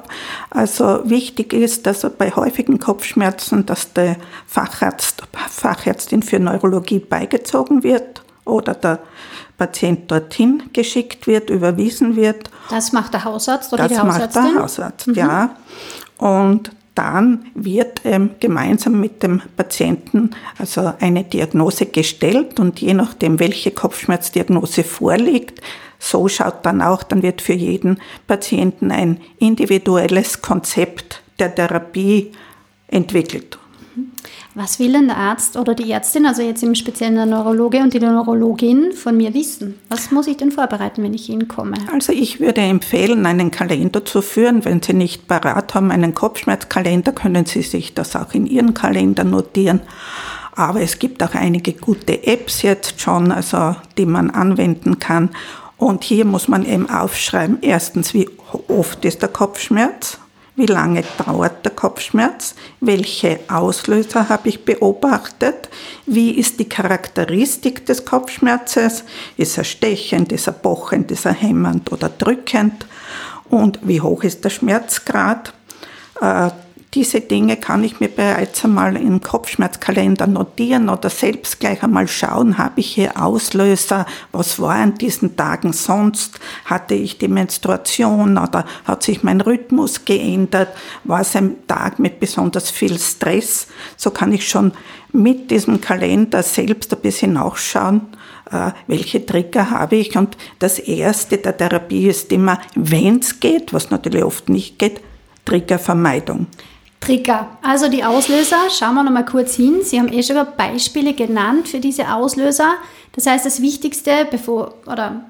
Also 0.48 1.02
wichtig 1.04 1.52
ist, 1.52 1.86
dass 1.86 2.06
bei 2.16 2.30
häufigen 2.30 2.78
Kopfschmerzen, 2.78 3.66
dass 3.66 3.92
der 3.92 4.16
Facharzt, 4.46 5.22
Fachärztin 5.50 6.22
für 6.22 6.40
Neurologie 6.40 6.98
beigezogen 6.98 7.82
wird 7.82 8.22
oder 8.46 8.74
der 8.74 9.00
Patient 9.58 10.10
dorthin 10.10 10.62
geschickt 10.72 11.26
wird, 11.26 11.50
überwiesen 11.50 12.16
wird. 12.16 12.50
Das 12.70 12.92
macht 12.92 13.12
der 13.12 13.24
Hausarzt 13.24 13.72
oder 13.72 13.86
das 13.86 13.92
die 13.92 13.98
Hausärztin? 13.98 14.28
Das 14.32 14.42
macht 14.42 14.54
der 14.54 14.62
Hausarzt, 14.62 15.06
mhm. 15.08 15.14
ja. 15.14 15.56
Und 16.16 16.70
dann 16.94 17.46
wird 17.54 18.02
ähm, 18.04 18.30
gemeinsam 18.40 19.00
mit 19.00 19.22
dem 19.22 19.40
Patienten 19.56 20.30
also 20.58 20.92
eine 21.00 21.24
Diagnose 21.24 21.86
gestellt 21.86 22.60
und 22.60 22.80
je 22.80 22.94
nachdem, 22.94 23.40
welche 23.40 23.70
Kopfschmerzdiagnose 23.70 24.84
vorliegt, 24.84 25.60
so 25.98 26.28
schaut 26.28 26.66
dann 26.66 26.82
auch, 26.82 27.02
dann 27.02 27.22
wird 27.22 27.40
für 27.40 27.52
jeden 27.54 27.98
Patienten 28.26 28.90
ein 28.90 29.20
individuelles 29.38 30.42
Konzept 30.42 31.22
der 31.38 31.54
Therapie 31.54 32.32
entwickelt. 32.88 33.58
Was 34.54 34.78
will 34.78 34.92
denn 34.92 35.06
der 35.06 35.16
Arzt 35.16 35.56
oder 35.56 35.74
die 35.74 35.90
Ärztin, 35.90 36.26
also 36.26 36.42
jetzt 36.42 36.62
im 36.62 36.74
Speziellen 36.74 37.14
der 37.14 37.24
Neurologe 37.24 37.78
und 37.78 37.94
die 37.94 38.00
Neurologin, 38.00 38.92
von 38.92 39.16
mir 39.16 39.32
wissen? 39.32 39.78
Was 39.88 40.10
muss 40.10 40.26
ich 40.26 40.36
denn 40.36 40.52
vorbereiten, 40.52 41.02
wenn 41.02 41.14
ich 41.14 41.24
hinkomme? 41.24 41.74
Also 41.90 42.12
ich 42.12 42.38
würde 42.38 42.60
empfehlen, 42.60 43.24
einen 43.24 43.50
Kalender 43.50 44.04
zu 44.04 44.20
führen. 44.20 44.66
Wenn 44.66 44.82
Sie 44.82 44.92
nicht 44.92 45.26
parat 45.26 45.74
haben, 45.74 45.90
einen 45.90 46.12
Kopfschmerzkalender, 46.12 47.12
können 47.12 47.46
Sie 47.46 47.62
sich 47.62 47.94
das 47.94 48.14
auch 48.14 48.34
in 48.34 48.46
Ihren 48.46 48.74
Kalender 48.74 49.24
notieren. 49.24 49.80
Aber 50.54 50.82
es 50.82 50.98
gibt 50.98 51.22
auch 51.22 51.34
einige 51.34 51.72
gute 51.72 52.26
Apps 52.26 52.60
jetzt 52.60 53.00
schon, 53.00 53.32
also 53.32 53.74
die 53.96 54.04
man 54.04 54.28
anwenden 54.28 54.98
kann. 54.98 55.30
Und 55.78 56.04
hier 56.04 56.26
muss 56.26 56.46
man 56.46 56.66
eben 56.66 56.90
aufschreiben, 56.90 57.58
erstens, 57.62 58.12
wie 58.12 58.28
oft 58.68 59.02
ist 59.06 59.22
der 59.22 59.30
Kopfschmerz 59.30 60.18
wie 60.62 60.66
lange 60.66 61.02
dauert 61.26 61.64
der 61.64 61.72
Kopfschmerz? 61.72 62.54
Welche 62.78 63.40
Auslöser 63.48 64.28
habe 64.28 64.48
ich 64.48 64.64
beobachtet? 64.64 65.68
Wie 66.06 66.38
ist 66.38 66.60
die 66.60 66.68
Charakteristik 66.68 67.84
des 67.84 68.04
Kopfschmerzes? 68.04 69.02
Ist 69.36 69.58
er 69.58 69.64
stechend, 69.64 70.30
ist 70.30 70.46
er 70.46 70.52
pochend, 70.52 71.10
ist 71.10 71.26
er 71.26 71.32
hämmernd 71.32 71.90
oder 71.90 72.08
drückend? 72.08 72.86
Und 73.50 73.80
wie 73.82 74.00
hoch 74.00 74.22
ist 74.22 74.44
der 74.44 74.50
Schmerzgrad? 74.50 75.52
Diese 76.94 77.22
Dinge 77.22 77.56
kann 77.56 77.84
ich 77.84 78.00
mir 78.00 78.08
bereits 78.08 78.66
einmal 78.66 78.96
im 78.96 79.22
Kopfschmerzkalender 79.22 80.26
notieren 80.26 80.90
oder 80.90 81.08
selbst 81.08 81.58
gleich 81.58 81.82
einmal 81.82 82.06
schauen, 82.06 82.58
habe 82.58 82.80
ich 82.80 82.88
hier 82.88 83.18
Auslöser, 83.18 84.04
was 84.30 84.60
war 84.60 84.74
an 84.74 84.96
diesen 84.96 85.34
Tagen 85.34 85.72
sonst, 85.72 86.38
hatte 86.66 86.94
ich 86.94 87.16
die 87.16 87.28
Menstruation 87.28 88.36
oder 88.36 88.66
hat 88.84 89.04
sich 89.04 89.22
mein 89.22 89.40
Rhythmus 89.40 90.04
geändert, 90.04 90.68
war 91.04 91.22
es 91.22 91.34
ein 91.34 91.66
Tag 91.66 91.98
mit 91.98 92.20
besonders 92.20 92.70
viel 92.70 92.98
Stress, 92.98 93.68
so 93.96 94.10
kann 94.10 94.30
ich 94.30 94.46
schon 94.46 94.72
mit 95.14 95.50
diesem 95.50 95.80
Kalender 95.80 96.42
selbst 96.42 96.92
ein 96.92 97.00
bisschen 97.00 97.32
nachschauen, 97.32 98.02
äh, 98.50 98.72
welche 98.86 99.24
Trigger 99.24 99.70
habe 99.70 99.96
ich. 99.96 100.14
Und 100.18 100.36
das 100.58 100.78
Erste 100.78 101.38
der 101.38 101.56
Therapie 101.56 102.08
ist 102.08 102.32
immer, 102.32 102.60
wenn 102.74 103.20
es 103.20 103.40
geht, 103.40 103.72
was 103.72 103.90
natürlich 103.90 104.24
oft 104.24 104.50
nicht 104.50 104.78
geht, 104.78 105.00
Triggervermeidung. 105.46 106.48
Trigger. 107.04 107.48
Also 107.62 107.88
die 107.88 108.04
Auslöser, 108.04 108.70
schauen 108.70 108.94
wir 108.94 109.02
nochmal 109.02 109.24
kurz 109.24 109.54
hin. 109.54 109.80
Sie 109.82 109.98
haben 109.98 110.12
eh 110.12 110.22
schon 110.22 110.36
Beispiele 110.56 111.14
genannt 111.14 111.68
für 111.68 111.80
diese 111.80 112.14
Auslöser. 112.14 112.74
Das 113.12 113.26
heißt, 113.26 113.44
das 113.44 113.60
Wichtigste, 113.60 114.26
bevor, 114.30 114.74
oder 114.86 115.24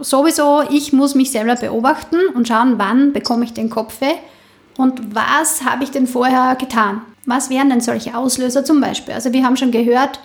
sowieso, 0.00 0.62
ich 0.70 0.92
muss 0.92 1.14
mich 1.14 1.30
selber 1.30 1.56
beobachten 1.56 2.16
und 2.34 2.48
schauen, 2.48 2.74
wann 2.76 3.12
bekomme 3.12 3.44
ich 3.44 3.52
den 3.52 3.70
Kopfweh 3.70 4.14
und 4.76 5.14
was 5.14 5.64
habe 5.64 5.84
ich 5.84 5.90
denn 5.90 6.06
vorher 6.06 6.54
getan. 6.56 7.02
Was 7.24 7.50
wären 7.50 7.70
denn 7.70 7.80
solche 7.80 8.16
Auslöser 8.16 8.64
zum 8.64 8.80
Beispiel? 8.80 9.14
Also 9.14 9.32
wir 9.32 9.44
haben 9.44 9.56
schon 9.56 9.70
gehört, 9.72 10.20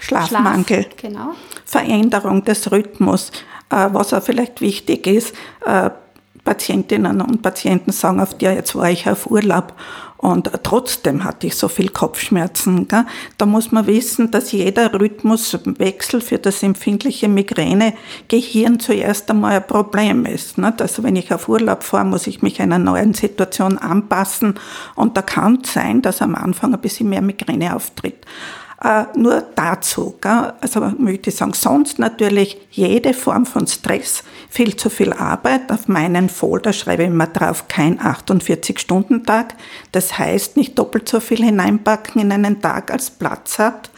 Schlafmangel, 0.00 0.82
Schlaf, 0.82 0.96
genau. 0.96 1.34
Veränderung 1.64 2.44
des 2.44 2.70
Rhythmus, 2.70 3.30
äh, 3.70 3.88
was 3.92 4.12
auch 4.12 4.22
vielleicht 4.22 4.60
wichtig 4.60 5.06
ist, 5.06 5.34
äh, 5.64 5.90
Patientinnen 6.44 7.20
und 7.20 7.42
Patienten 7.42 7.92
sagen 7.92 8.20
oft, 8.20 8.42
ja, 8.42 8.52
jetzt 8.52 8.74
war 8.74 8.90
ich 8.90 9.08
auf 9.08 9.30
Urlaub 9.30 9.74
und 10.22 10.52
trotzdem 10.62 11.24
hatte 11.24 11.48
ich 11.48 11.56
so 11.56 11.66
viel 11.66 11.88
Kopfschmerzen. 11.88 12.86
Gell? 12.86 13.04
Da 13.38 13.44
muss 13.44 13.72
man 13.72 13.88
wissen, 13.88 14.30
dass 14.30 14.52
jeder 14.52 14.94
Rhythmuswechsel 14.94 16.20
für 16.20 16.38
das 16.38 16.62
empfindliche 16.62 17.26
Migräne-Gehirn 17.26 18.78
zuerst 18.78 19.28
einmal 19.32 19.56
ein 19.56 19.66
Problem 19.66 20.24
ist. 20.24 20.58
Nicht? 20.58 20.80
Also 20.80 21.02
wenn 21.02 21.16
ich 21.16 21.34
auf 21.34 21.48
Urlaub 21.48 21.82
fahre, 21.82 22.04
muss 22.04 22.28
ich 22.28 22.40
mich 22.40 22.62
einer 22.62 22.78
neuen 22.78 23.14
Situation 23.14 23.78
anpassen 23.78 24.54
und 24.94 25.16
da 25.16 25.22
kann 25.22 25.58
es 25.64 25.72
sein, 25.72 26.02
dass 26.02 26.22
am 26.22 26.36
Anfang 26.36 26.72
ein 26.72 26.80
bisschen 26.80 27.08
mehr 27.08 27.20
Migräne 27.20 27.74
auftritt. 27.74 28.24
Äh, 28.80 29.06
nur 29.16 29.42
dazu. 29.56 30.14
Gell? 30.20 30.52
Also 30.60 30.80
möchte 30.98 31.30
ich 31.30 31.36
sagen, 31.36 31.52
sonst 31.52 31.98
natürlich 31.98 32.58
jede 32.70 33.12
Form 33.12 33.44
von 33.44 33.66
Stress, 33.66 34.22
viel 34.52 34.76
zu 34.76 34.90
viel 34.90 35.14
Arbeit. 35.14 35.72
Auf 35.72 35.88
meinen 35.88 36.28
Folder 36.28 36.74
schreibe 36.74 37.04
ich 37.04 37.08
immer 37.08 37.26
drauf, 37.26 37.68
kein 37.68 37.98
48-Stunden-Tag. 37.98 39.54
Das 39.92 40.18
heißt, 40.18 40.58
nicht 40.58 40.78
doppelt 40.78 41.08
so 41.08 41.20
viel 41.20 41.42
hineinpacken 41.42 42.20
in 42.20 42.30
einen 42.30 42.60
Tag, 42.60 42.92
als 42.92 43.10
Platz 43.10 43.58
hat. 43.58 43.90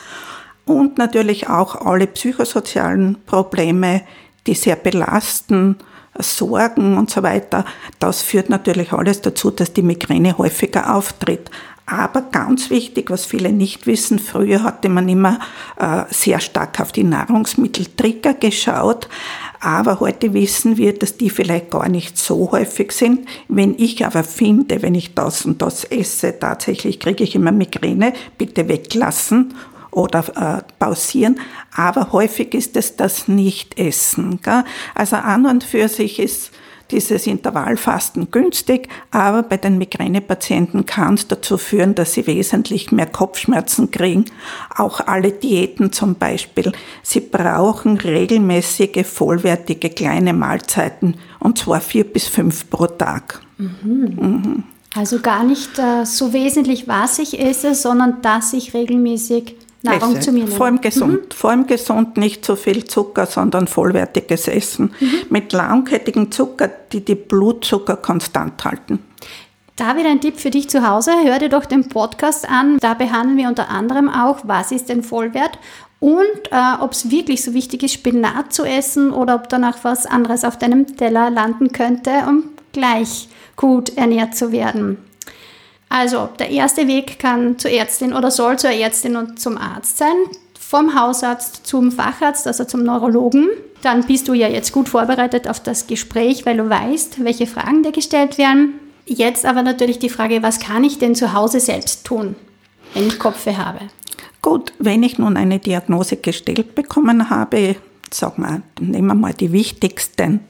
Und 0.65 0.97
natürlich 0.97 1.49
auch 1.49 1.75
alle 1.85 2.07
psychosozialen 2.07 3.19
Probleme, 3.27 4.03
die 4.47 4.55
sehr 4.55 4.77
belasten, 4.77 5.77
Sorgen 6.19 6.97
und 6.97 7.11
so 7.11 7.23
weiter. 7.23 7.65
Das 7.99 8.23
führt 8.23 8.51
natürlich 8.51 8.93
alles 8.93 9.21
dazu, 9.21 9.51
dass 9.51 9.73
die 9.73 9.83
Migräne 9.83 10.39
häufiger 10.39 10.95
auftritt. 10.95 11.51
Aber 11.87 12.23
ganz 12.23 12.71
wichtig, 12.71 13.11
was 13.11 13.27
viele 13.27 13.53
nicht 13.53 13.87
wissen, 13.87 14.19
früher 14.19 14.63
hatte 14.63 14.89
man 14.89 15.07
immer 15.07 15.39
äh, 15.77 16.05
sehr 16.09 16.41
stark 16.41 16.81
auf 16.81 16.93
die 16.93 17.05
Nahrungsmitteltrigger 17.05 18.33
geschaut, 18.35 19.07
aber 19.61 20.01
heute 20.01 20.33
wissen 20.33 20.79
wir, 20.79 20.99
dass 20.99 21.19
die 21.19 21.29
vielleicht 21.29 21.71
gar 21.71 21.91
nicht 21.91 22.17
so 22.17 22.53
häufig 22.53 22.93
sind. 22.93 23.27
Wenn 23.49 23.75
ich 23.79 24.05
aber 24.05 24.25
finde, 24.25 24.83
wenn 24.83 24.95
ich 24.95 25.15
das 25.15 25.45
und 25.45 25.61
das 25.61 25.85
esse, 25.85 26.39
tatsächlich 26.39 27.01
kriege 27.01 27.25
ich 27.25 27.35
immer 27.35 27.53
Migräne, 27.53 28.15
bitte 28.39 28.69
weglassen 28.69 29.55
oder 29.95 30.25
äh, 30.37 30.63
pausieren. 30.79 31.41
Aber 31.75 32.13
häufig 32.13 32.55
ist 32.55 32.77
es 32.77 32.97
das 32.97 33.29
Nicht-Essen. 33.29 34.41
Also 34.95 35.17
an 35.17 35.47
und 35.47 35.65
für 35.65 35.89
sich 35.89 36.19
ist 36.19 36.51
dieses 36.91 37.27
Intervallfasten 37.27 38.31
günstig, 38.31 38.89
aber 39.11 39.43
bei 39.43 39.57
den 39.57 39.79
Migränepatienten 39.79 40.85
kann 40.85 41.15
es 41.15 41.27
dazu 41.27 41.57
führen, 41.57 41.95
dass 41.95 42.13
sie 42.13 42.27
wesentlich 42.27 42.93
mehr 42.93 43.07
Kopfschmerzen 43.07 43.91
kriegen. 43.91 44.27
Auch 44.75 45.01
alle 45.01 45.33
Diäten 45.33 45.93
zum 45.93 46.17
Beispiel. 46.17 46.73
Sie 47.03 47.21
brauchen 47.21 47.97
regelmäßige, 47.97 49.07
vollwertige 49.07 49.91
kleine 49.91 50.33
Mahlzeiten 50.35 51.17
und 51.41 51.59
zwar 51.59 51.81
vier 51.81 52.05
bis 52.05 52.27
fünf 52.27 52.69
pro 52.69 52.87
Tag. 52.87 53.41
Mhm. 53.59 54.19
Mhm. 54.21 54.65
Also 54.95 55.19
gar 55.21 55.43
nicht 55.43 55.79
äh, 55.79 56.05
so 56.05 56.33
wesentlich, 56.33 56.87
was 56.87 57.19
ich 57.19 57.41
esse, 57.41 57.75
sondern 57.75 58.23
dass 58.23 58.53
ich 58.53 58.75
regelmäßig 58.75 59.57
Nahrung 59.85 60.21
zu 60.21 60.33
mir. 60.33 60.47
Vor 60.49 60.67
allem 60.67 60.81
gesund. 60.81 61.13
Mhm. 61.13 61.35
Vor 61.35 61.51
allem 61.51 61.67
gesund, 61.67 62.17
nicht 62.17 62.45
zu 62.45 62.57
viel 62.57 62.85
Zucker, 62.85 63.27
sondern 63.27 63.67
vollwertiges 63.67 64.49
Essen. 64.49 64.95
Mhm. 64.99 65.13
Mit 65.31 65.53
langkettigem 65.53 66.31
Zucker, 66.31 66.71
die 66.93 67.05
die 67.05 67.15
Blutzucker 67.15 67.97
konstant 67.97 68.65
halten. 68.65 68.99
Da 69.77 69.97
wieder 69.97 70.09
ein 70.09 70.21
Tipp 70.21 70.39
für 70.39 70.51
dich 70.51 70.71
zu 70.71 70.89
Hause. 70.89 71.13
Hör 71.25 71.39
dir 71.39 71.49
doch 71.49 71.65
den 71.65 71.89
Podcast 71.89 72.49
an. 72.49 72.79
Da 72.79 72.95
behandeln 72.95 73.37
wir 73.37 73.49
unter 73.49 73.71
anderem 73.71 74.09
auch, 74.09 74.39
was 74.45 74.71
ist 74.71 74.89
denn 74.89 75.03
Vollwert 75.03 75.59
und 76.05 76.53
äh, 76.53 76.81
ob 76.81 76.93
es 76.93 77.11
wirklich 77.11 77.43
so 77.43 77.55
wichtig 77.55 77.83
ist, 77.83 77.95
Spinat 77.95 78.53
zu 78.53 78.65
essen 78.65 79.11
oder 79.11 79.37
ob 79.37 79.49
danach 79.49 79.79
was 79.85 80.05
anderes 80.05 80.45
auf 80.45 80.59
deinem 80.59 80.99
Teller 80.99 81.31
landen 81.31 81.73
könnte, 81.73 82.11
um 82.29 82.45
gleich 82.73 83.29
gut 83.57 83.97
ernährt 83.97 84.37
zu 84.37 84.53
werden. 84.53 84.99
Also, 85.97 86.29
der 86.41 86.51
erste 86.51 86.89
Weg 86.89 87.21
kann 87.21 87.57
zur 87.57 87.71
Ärztin 87.71 88.15
oder 88.15 88.33
soll 88.33 88.59
zur 88.59 88.71
Ärztin 88.71 89.15
und 89.15 89.39
zum 89.39 89.57
Arzt 89.57 89.97
sein. 89.97 90.17
Vom 90.59 91.01
Hausarzt 91.01 91.65
zum 91.69 91.93
Facharzt, 91.93 92.49
also 92.49 92.65
zum 92.65 92.83
Neurologen. 92.83 93.47
Dann 93.81 94.05
bist 94.05 94.27
du 94.27 94.35
ja 94.35 94.49
jetzt 94.49 94.73
gut 94.73 94.89
vorbereitet 94.89 95.47
auf 95.47 95.61
das 95.61 95.87
Gespräch, 95.87 96.47
weil 96.47 96.57
du 96.57 96.69
weißt, 96.69 97.23
welche 97.23 97.47
Fragen 97.47 97.85
dir 97.85 97.93
gestellt 97.93 98.39
werden. 98.39 98.75
Jetzt 99.07 99.47
aber 99.47 99.63
natürlich 99.63 100.01
die 100.01 100.09
Frage, 100.09 100.43
was 100.43 100.59
kann 100.59 100.83
ich 100.83 100.99
denn 100.99 101.15
zu 101.15 101.33
Hause 101.33 101.61
selbst 101.61 102.05
tun, 102.05 102.35
wenn 102.95 103.07
ich 103.07 103.21
Kopfweh 103.21 103.55
habe? 103.55 103.79
Gut, 104.43 104.73
wenn 104.81 105.05
ich 105.05 105.19
nun 105.19 105.37
eine 105.37 105.61
Diagnose 105.61 106.17
gestellt 106.17 106.75
bekommen 106.75 107.31
habe, 107.31 107.77
sag 108.11 108.37
mal, 108.37 108.63
nehmen 108.81 109.07
wir 109.07 109.15
mal 109.15 109.33
die 109.33 109.53
wichtigsten 109.53 110.41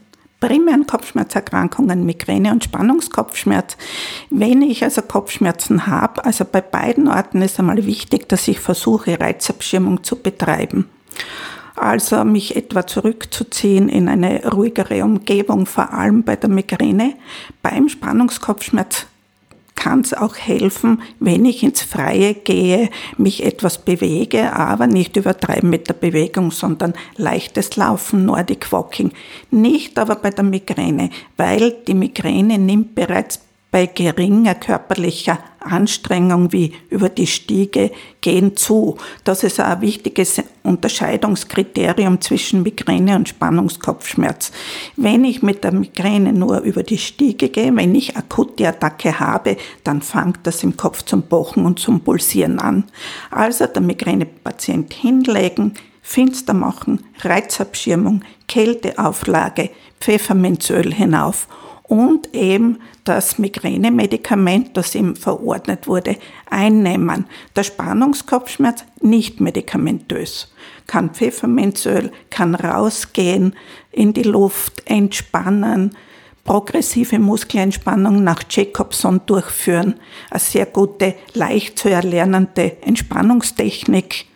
primären 0.41 0.87
Kopfschmerzerkrankungen, 0.87 2.05
Migräne 2.05 2.53
und 2.53 2.64
Spannungskopfschmerz. 2.64 3.76
Wenn 4.31 4.62
ich 4.62 4.85
also 4.85 5.03
Kopfschmerzen 5.03 5.87
habe, 5.87 6.25
also 6.25 6.45
bei 6.45 6.61
beiden 6.61 7.09
Orten 7.09 7.43
ist 7.43 7.59
einmal 7.59 7.85
wichtig, 7.87 8.29
dass 8.29 8.49
ich 8.49 8.61
versuche, 8.61 9.19
Reizabschirmung 9.19 10.05
zu 10.05 10.17
betreiben. 10.17 10.88
Also 11.76 12.25
mich 12.25 12.55
etwa 12.55 12.87
zurückzuziehen 12.87 13.88
in 13.88 14.09
eine 14.09 14.53
ruhigere 14.53 15.03
Umgebung, 15.03 15.67
vor 15.67 15.93
allem 15.93 16.23
bei 16.23 16.37
der 16.37 16.50
Migräne. 16.50 17.14
Beim 17.62 17.88
Spannungskopfschmerz 17.88 19.07
kann 19.75 20.00
es 20.00 20.14
auch 20.14 20.37
helfen, 20.37 21.02
wenn 21.21 21.45
ich 21.45 21.62
ins 21.62 21.83
Freie 21.83 22.35
gehe, 22.35 22.90
mich 23.19 23.45
etwas 23.45 23.78
bewege, 23.78 24.52
aber 24.52 24.87
nicht 24.87 25.16
übertreiben 25.16 25.69
mit 25.69 25.88
der 25.88 25.95
Bewegung, 25.95 26.50
sondern 26.50 26.95
leichtes 27.16 27.76
Laufen, 27.76 28.25
Nordic 28.25 28.73
Walking. 28.73 29.12
Nicht 29.50 29.99
aber 29.99 30.16
bei 30.16 30.31
der 30.31 30.45
Migräne, 30.45 31.11
weil 31.37 31.73
die 31.87 31.95
Migräne 31.95 32.59
nimmt 32.59 32.95
bereits 32.95 33.40
bei 33.71 33.87
geringer 33.87 34.54
körperlicher 34.54 35.40
Anstrengung 35.59 36.52
wie 36.52 36.73
über 36.90 37.09
die 37.09 37.26
Stiege 37.26 37.90
gehen 38.21 38.57
zu. 38.57 38.97
Das 39.25 39.43
ist 39.43 39.59
ein 39.59 39.81
wichtiges 39.81 40.40
Unterscheidungskriterium 40.64 42.23
zwischen 42.23 42.62
Migräne 42.62 43.16
und 43.16 43.28
Spannungskopfschmerz. 43.28 44.50
Wenn 44.97 45.25
ich 45.25 45.42
mit 45.42 45.62
der 45.62 45.73
Migräne 45.73 46.33
nur 46.33 46.61
über 46.61 46.83
die 46.83 46.99
Stiege 46.99 47.50
gehe, 47.50 47.76
wenn 47.76 47.94
ich 47.94 48.16
akute 48.16 48.66
Attacke 48.66 49.21
habe, 49.21 49.59
dann 49.85 50.00
fängt 50.00 50.38
das 50.44 50.62
im 50.62 50.76
Kopf 50.76 51.02
zum 51.02 51.23
Pochen 51.25 51.66
und 51.66 51.78
zum 51.78 52.00
Pulsieren 52.00 52.59
an. 52.59 52.85
Also 53.30 53.66
der 53.66 53.83
Migränepatient 53.83 54.94
hinlegen, 54.94 55.75
finster 56.00 56.54
machen, 56.54 57.04
Reizabschirmung, 57.21 58.23
Kälteauflage, 58.49 59.71
Pfefferminzöl 60.00 60.92
hinauf 60.94 61.47
und 61.83 62.35
eben 62.35 62.78
das 63.04 63.38
Migränemedikament, 63.38 64.76
das 64.76 64.94
ihm 64.94 65.14
verordnet 65.14 65.87
wurde, 65.87 66.16
einnehmen. 66.50 67.26
Der 67.54 67.62
Spannungskopfschmerz 67.62 68.84
nicht 69.00 69.40
medikamentös. 69.40 70.52
Kann 70.87 71.11
Pfefferminzöl, 71.11 72.11
kann 72.30 72.54
rausgehen 72.54 73.55
in 73.92 74.14
die 74.14 74.22
Luft, 74.22 74.83
entspannen, 74.87 75.94
progressive 76.44 77.18
Muskelentspannung 77.18 78.24
nach 78.24 78.42
Jacobson 78.48 79.20
durchführen. 79.26 79.94
Eine 80.31 80.40
sehr 80.40 80.66
gute, 80.66 81.14
leicht 81.35 81.79
zu 81.79 81.90
erlernende 81.90 82.83
Entspannungstechnik, 82.83 84.26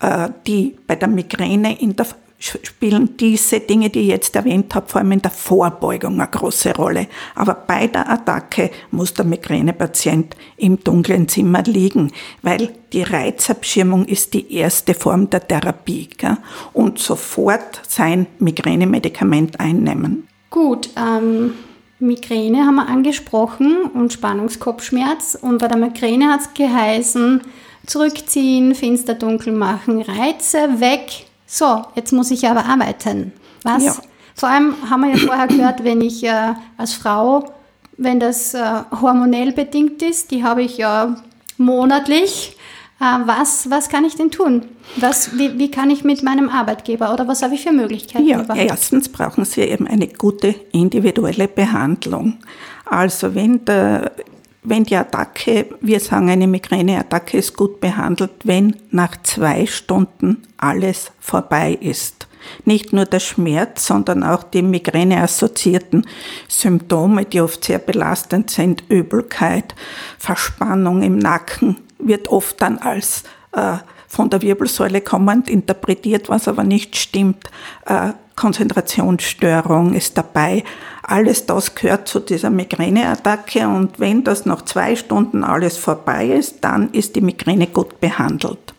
äh, 0.00 0.28
die 0.46 0.76
bei 0.86 0.96
der 0.96 1.08
Migräne 1.08 1.80
in 1.80 1.96
der 1.96 2.06
spielen 2.40 3.16
diese 3.18 3.60
Dinge, 3.60 3.90
die 3.90 4.00
ich 4.00 4.08
jetzt 4.08 4.34
erwähnt 4.34 4.74
habe, 4.74 4.88
vor 4.88 5.00
allem 5.00 5.12
in 5.12 5.22
der 5.22 5.30
Vorbeugung 5.30 6.14
eine 6.14 6.30
große 6.30 6.74
Rolle. 6.74 7.06
Aber 7.34 7.54
bei 7.54 7.86
der 7.86 8.10
Attacke 8.10 8.70
muss 8.90 9.14
der 9.14 9.26
Migränepatient 9.26 10.36
im 10.56 10.82
dunklen 10.82 11.28
Zimmer 11.28 11.62
liegen, 11.62 12.12
weil 12.42 12.72
die 12.92 13.02
Reizabschirmung 13.02 14.06
ist 14.06 14.34
die 14.34 14.54
erste 14.54 14.94
Form 14.94 15.28
der 15.28 15.46
Therapie. 15.46 16.08
Gell? 16.16 16.38
Und 16.72 16.98
sofort 16.98 17.82
sein 17.86 18.26
Migränemedikament 18.38 19.60
einnehmen. 19.60 20.26
Gut, 20.48 20.90
ähm, 20.96 21.54
Migräne 22.00 22.66
haben 22.66 22.76
wir 22.76 22.88
angesprochen 22.88 23.82
und 23.94 24.12
Spannungskopfschmerz. 24.12 25.38
Und 25.40 25.58
bei 25.58 25.68
der 25.68 25.76
Migräne 25.76 26.32
hat 26.32 26.40
es 26.40 26.54
geheißen, 26.54 27.42
zurückziehen, 27.86 28.74
Fenster 28.74 29.14
dunkel 29.14 29.52
machen, 29.52 30.00
Reize 30.00 30.80
weg, 30.80 31.26
so, 31.52 31.82
jetzt 31.96 32.12
muss 32.12 32.30
ich 32.30 32.46
aber 32.46 32.64
arbeiten. 32.64 33.32
Was? 33.64 33.84
Ja. 33.84 33.96
Vor 34.36 34.48
allem 34.48 34.74
haben 34.88 35.00
wir 35.00 35.10
ja 35.10 35.16
vorher 35.16 35.48
gehört, 35.48 35.82
wenn 35.82 36.00
ich 36.00 36.22
äh, 36.22 36.54
als 36.76 36.94
Frau, 36.94 37.52
wenn 37.96 38.20
das 38.20 38.54
äh, 38.54 38.82
hormonell 39.00 39.50
bedingt 39.50 40.00
ist, 40.00 40.30
die 40.30 40.44
habe 40.44 40.62
ich 40.62 40.78
ja 40.78 41.16
monatlich. 41.58 42.56
Äh, 43.00 43.04
was, 43.26 43.68
was 43.68 43.88
kann 43.88 44.04
ich 44.04 44.14
denn 44.14 44.30
tun? 44.30 44.62
Was, 44.94 45.36
wie, 45.36 45.58
wie 45.58 45.72
kann 45.72 45.90
ich 45.90 46.04
mit 46.04 46.22
meinem 46.22 46.48
Arbeitgeber 46.48 47.12
oder 47.12 47.26
was 47.26 47.42
habe 47.42 47.54
ich 47.54 47.62
für 47.62 47.72
Möglichkeiten? 47.72 48.26
Ja, 48.26 48.42
überhaupt? 48.42 48.70
erstens 48.70 49.08
brauchen 49.08 49.44
Sie 49.44 49.62
eben 49.62 49.88
eine 49.88 50.06
gute 50.06 50.54
individuelle 50.70 51.48
Behandlung. 51.48 52.38
Also 52.84 53.34
wenn 53.34 53.64
der 53.64 54.12
wenn 54.62 54.84
die 54.84 54.96
Attacke, 54.96 55.66
wir 55.80 56.00
sagen, 56.00 56.28
eine 56.30 56.46
Migräneattacke 56.46 57.38
ist 57.38 57.56
gut 57.56 57.80
behandelt, 57.80 58.32
wenn 58.44 58.76
nach 58.90 59.16
zwei 59.22 59.66
Stunden 59.66 60.42
alles 60.58 61.12
vorbei 61.18 61.78
ist. 61.80 62.26
Nicht 62.64 62.92
nur 62.92 63.04
der 63.04 63.20
Schmerz, 63.20 63.86
sondern 63.86 64.22
auch 64.22 64.42
die 64.42 64.62
Migräne-assoziierten 64.62 66.06
Symptome, 66.48 67.24
die 67.24 67.40
oft 67.40 67.64
sehr 67.64 67.78
belastend 67.78 68.50
sind, 68.50 68.84
Übelkeit, 68.88 69.74
Verspannung 70.18 71.02
im 71.02 71.18
Nacken, 71.18 71.76
wird 71.98 72.28
oft 72.28 72.60
dann 72.60 72.78
als 72.78 73.24
äh, 73.52 73.76
von 74.10 74.28
der 74.28 74.42
Wirbelsäule 74.42 75.00
kommend 75.00 75.48
interpretiert, 75.48 76.28
was 76.28 76.48
aber 76.48 76.64
nicht 76.64 76.96
stimmt. 76.96 77.48
Äh, 77.86 78.10
Konzentrationsstörung 78.34 79.94
ist 79.94 80.18
dabei. 80.18 80.64
Alles 81.02 81.46
das 81.46 81.76
gehört 81.76 82.08
zu 82.08 82.18
dieser 82.18 82.50
Migräneattacke 82.50 83.68
und 83.68 84.00
wenn 84.00 84.24
das 84.24 84.46
nach 84.46 84.62
zwei 84.62 84.96
Stunden 84.96 85.44
alles 85.44 85.76
vorbei 85.76 86.26
ist, 86.26 86.56
dann 86.62 86.90
ist 86.90 87.14
die 87.14 87.20
Migräne 87.20 87.68
gut 87.68 88.00
behandelt. 88.00 88.74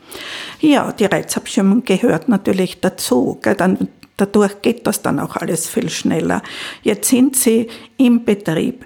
Ja, 0.60 0.92
die 0.92 1.06
Reizabschirmung 1.06 1.86
gehört 1.86 2.28
natürlich 2.28 2.82
dazu. 2.82 3.40
Dann, 3.42 3.88
dadurch 4.18 4.62
geht 4.62 4.86
das 4.86 5.02
dann 5.02 5.20
auch 5.20 5.38
alles 5.38 5.70
viel 5.70 5.90
schneller. 5.90 6.42
Jetzt 6.84 7.10
sind 7.10 7.38
Sie 7.38 7.68
im 7.96 8.26
Betrieb. 8.26 8.86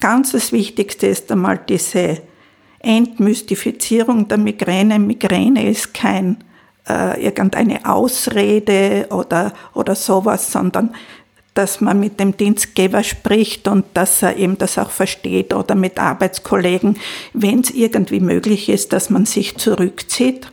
Ganz 0.00 0.32
das 0.32 0.52
Wichtigste 0.52 1.06
ist 1.06 1.32
einmal 1.32 1.58
diese 1.66 2.20
Entmystifizierung 2.80 4.28
der 4.28 4.38
Migräne. 4.38 4.98
Migräne 4.98 5.68
ist 5.68 5.94
kein 5.94 6.38
äh, 6.88 7.24
irgendeine 7.24 7.84
Ausrede 7.86 9.06
oder, 9.10 9.52
oder 9.74 9.94
sowas, 9.94 10.52
sondern 10.52 10.94
dass 11.54 11.80
man 11.80 11.98
mit 11.98 12.20
dem 12.20 12.36
Dienstgeber 12.36 13.02
spricht 13.02 13.66
und 13.66 13.86
dass 13.94 14.22
er 14.22 14.36
eben 14.36 14.58
das 14.58 14.76
auch 14.76 14.90
versteht 14.90 15.54
oder 15.54 15.74
mit 15.74 15.98
Arbeitskollegen, 15.98 16.98
wenn 17.32 17.60
es 17.60 17.70
irgendwie 17.70 18.20
möglich 18.20 18.68
ist, 18.68 18.92
dass 18.92 19.08
man 19.08 19.24
sich 19.24 19.56
zurückzieht 19.56 20.52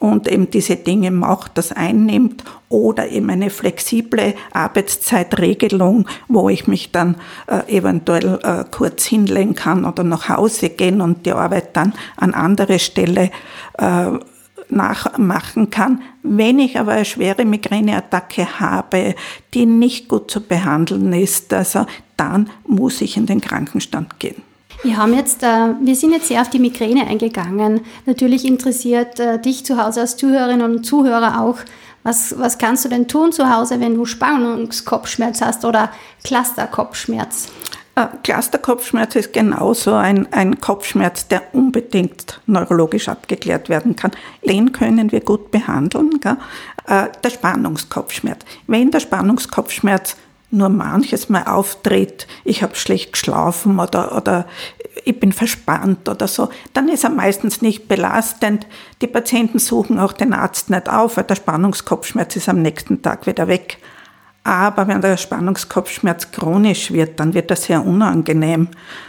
und 0.00 0.26
eben 0.26 0.50
diese 0.50 0.76
Dinge 0.76 1.12
macht, 1.12 1.56
das 1.56 1.70
einnimmt 1.70 2.42
oder 2.68 3.08
eben 3.08 3.30
eine 3.30 3.50
flexible 3.50 4.34
Arbeitszeitregelung, 4.52 6.08
wo 6.26 6.48
ich 6.48 6.66
mich 6.66 6.90
dann 6.90 7.16
äh, 7.46 7.76
eventuell 7.76 8.40
äh, 8.42 8.64
kurz 8.70 9.04
hinlegen 9.04 9.54
kann 9.54 9.84
oder 9.84 10.02
nach 10.02 10.28
Hause 10.28 10.70
gehen 10.70 11.00
und 11.00 11.26
die 11.26 11.32
Arbeit 11.32 11.76
dann 11.76 11.92
an 12.16 12.34
andere 12.34 12.78
Stelle 12.78 13.30
äh, 13.78 14.10
nachmachen 14.70 15.70
kann. 15.70 16.02
Wenn 16.22 16.58
ich 16.58 16.78
aber 16.78 16.92
eine 16.92 17.04
schwere 17.04 17.44
Migräneattacke 17.44 18.60
habe, 18.60 19.14
die 19.52 19.66
nicht 19.66 20.08
gut 20.08 20.30
zu 20.30 20.40
behandeln 20.40 21.12
ist, 21.12 21.52
also 21.52 21.86
dann 22.16 22.50
muss 22.66 23.00
ich 23.00 23.16
in 23.16 23.26
den 23.26 23.40
Krankenstand 23.40 24.18
gehen. 24.18 24.49
Wir 24.82 24.96
haben 24.96 25.14
jetzt, 25.14 25.42
äh, 25.42 25.74
wir 25.80 25.94
sind 25.94 26.12
jetzt 26.12 26.28
sehr 26.28 26.40
auf 26.40 26.48
die 26.48 26.58
Migräne 26.58 27.06
eingegangen. 27.06 27.82
Natürlich 28.06 28.46
interessiert 28.46 29.20
äh, 29.20 29.38
dich 29.38 29.64
zu 29.64 29.82
Hause 29.82 30.00
als 30.00 30.16
Zuhörerinnen 30.16 30.76
und 30.76 30.84
Zuhörer 30.84 31.42
auch, 31.42 31.58
was, 32.02 32.38
was 32.38 32.56
kannst 32.56 32.86
du 32.86 32.88
denn 32.88 33.08
tun 33.08 33.30
zu 33.30 33.54
Hause, 33.54 33.78
wenn 33.80 33.94
du 33.94 34.06
Spannungskopfschmerz 34.06 35.42
hast 35.42 35.66
oder 35.66 35.90
Clusterkopfschmerz? 36.24 37.48
Äh, 37.94 38.06
Clusterkopfschmerz 38.22 39.16
ist 39.16 39.34
genauso 39.34 39.92
ein, 39.92 40.32
ein 40.32 40.60
Kopfschmerz, 40.60 41.28
der 41.28 41.42
unbedingt 41.52 42.40
neurologisch 42.46 43.10
abgeklärt 43.10 43.68
werden 43.68 43.96
kann. 43.96 44.12
Den 44.46 44.72
können 44.72 45.12
wir 45.12 45.20
gut 45.20 45.50
behandeln. 45.50 46.18
Äh, 46.86 47.08
der 47.22 47.30
Spannungskopfschmerz. 47.30 48.46
Wenn 48.66 48.90
der 48.90 49.00
Spannungskopfschmerz 49.00 50.16
nur 50.50 50.68
manches 50.68 51.28
Mal 51.28 51.44
auftritt, 51.44 52.26
ich 52.44 52.62
habe 52.62 52.74
schlecht 52.74 53.12
geschlafen 53.12 53.78
oder, 53.78 54.16
oder 54.16 54.46
ich 55.04 55.18
bin 55.18 55.32
verspannt 55.32 56.08
oder 56.08 56.26
so, 56.28 56.48
dann 56.72 56.88
ist 56.88 57.04
er 57.04 57.10
meistens 57.10 57.62
nicht 57.62 57.88
belastend. 57.88 58.66
Die 59.00 59.06
Patienten 59.06 59.58
suchen 59.58 59.98
auch 59.98 60.12
den 60.12 60.32
Arzt 60.32 60.70
nicht 60.70 60.88
auf, 60.88 61.16
weil 61.16 61.24
der 61.24 61.36
Spannungskopfschmerz 61.36 62.36
ist 62.36 62.48
am 62.48 62.62
nächsten 62.62 63.02
Tag 63.02 63.26
wieder 63.26 63.48
weg. 63.48 63.78
Aber 64.42 64.88
wenn 64.88 65.02
der 65.02 65.18
Spannungskopfschmerz 65.18 66.30
chronisch 66.32 66.92
wird, 66.92 67.20
dann 67.20 67.34
wird 67.34 67.50
das 67.50 67.64
sehr 67.64 67.84
unangenehm. 67.84 68.68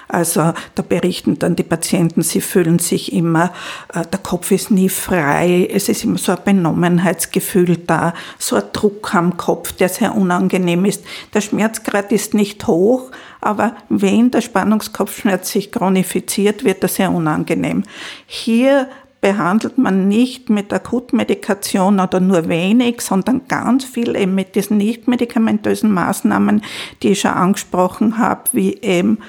Also 0.10 0.52
da 0.76 0.84
berichten 0.84 1.40
dann 1.40 1.56
die 1.56 1.64
Patienten, 1.64 2.22
sie 2.22 2.42
fühlen 2.42 2.80
sich 2.80 3.14
immer, 3.14 3.54
äh, 3.94 4.04
der 4.06 4.20
Kopf 4.20 4.52
ist 4.52 4.70
nie 4.70 4.90
frei, 4.90 5.70
es 5.72 5.88
ist 5.88 6.04
immer 6.04 6.18
so 6.18 6.34
ein 6.34 6.40
Benommenheitsgefühl 6.44 7.78
da, 7.78 8.14
so 8.38 8.58
ein 8.58 8.64
Druck 8.74 9.16
am 9.16 9.38
Kopf, 9.38 9.72
der 9.72 9.88
sehr 9.88 10.14
unangenehm 10.14 10.84
ist. 10.84 11.06
Der 11.34 11.40
Schmerzgrad 11.40 12.12
ist 12.12 12.34
nicht 12.34 12.68
hoch, 12.68 13.12
aber 13.40 13.78
wenn 13.88 14.32
der 14.32 14.42
Spannungskopfschmerz 14.42 15.50
sich 15.50 15.72
chronifiziert, 15.72 16.66
wird 16.66 16.84
er 16.84 16.90
sehr 16.90 17.10
unangenehm. 17.10 17.84
Hier 18.26 18.90
behandelt 19.22 19.78
man 19.78 20.08
nicht 20.08 20.50
mit 20.50 20.74
Akutmedikation 20.74 22.00
oder 22.00 22.20
nur 22.20 22.50
wenig, 22.50 23.02
sondern 23.02 23.48
ganz 23.48 23.86
viel 23.86 24.16
eben 24.16 24.34
mit 24.34 24.56
diesen 24.56 24.78
nicht 24.78 25.08
medikamentösen 25.08 25.94
Maßnahmen, 25.94 26.64
die 27.04 27.10
ich 27.10 27.22
schon 27.22 27.32
angesprochen 27.32 28.18
habe, 28.18 28.42
wie 28.52 28.78
eben 28.82 29.20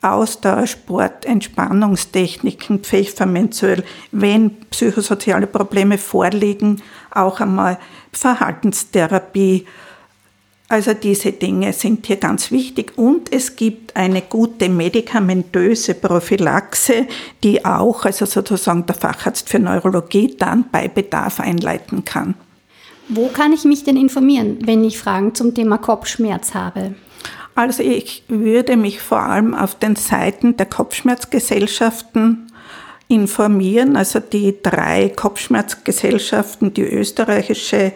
Ausdauer, 0.00 0.66
Sport, 0.66 1.24
Entspannungstechniken, 1.24 2.80
Pfefferminzöl, 2.80 3.84
wenn 4.12 4.50
psychosoziale 4.70 5.46
Probleme 5.46 5.96
vorliegen, 5.96 6.82
auch 7.10 7.40
einmal 7.40 7.78
Verhaltenstherapie 8.12 9.66
also 10.74 10.92
diese 10.92 11.30
Dinge 11.30 11.72
sind 11.72 12.04
hier 12.04 12.16
ganz 12.16 12.50
wichtig 12.50 12.98
und 12.98 13.32
es 13.32 13.54
gibt 13.54 13.94
eine 13.94 14.22
gute 14.22 14.68
medikamentöse 14.68 15.94
Prophylaxe, 15.94 17.06
die 17.44 17.64
auch, 17.64 18.04
also 18.04 18.26
sozusagen 18.26 18.84
der 18.84 18.96
Facharzt 18.96 19.48
für 19.48 19.60
Neurologie, 19.60 20.34
dann 20.36 20.64
bei 20.72 20.88
Bedarf 20.88 21.38
einleiten 21.38 22.04
kann. 22.04 22.34
Wo 23.08 23.28
kann 23.28 23.52
ich 23.52 23.64
mich 23.64 23.84
denn 23.84 23.96
informieren, 23.96 24.58
wenn 24.66 24.82
ich 24.82 24.98
Fragen 24.98 25.32
zum 25.36 25.54
Thema 25.54 25.78
Kopfschmerz 25.78 26.54
habe? 26.54 26.96
Also 27.54 27.84
ich 27.84 28.24
würde 28.26 28.76
mich 28.76 29.00
vor 29.00 29.20
allem 29.20 29.54
auf 29.54 29.78
den 29.78 29.94
Seiten 29.94 30.56
der 30.56 30.66
Kopfschmerzgesellschaften 30.66 32.50
informieren, 33.06 33.96
also 33.96 34.18
die 34.18 34.56
drei 34.60 35.12
Kopfschmerzgesellschaften, 35.14 36.74
die 36.74 36.82
österreichische, 36.82 37.92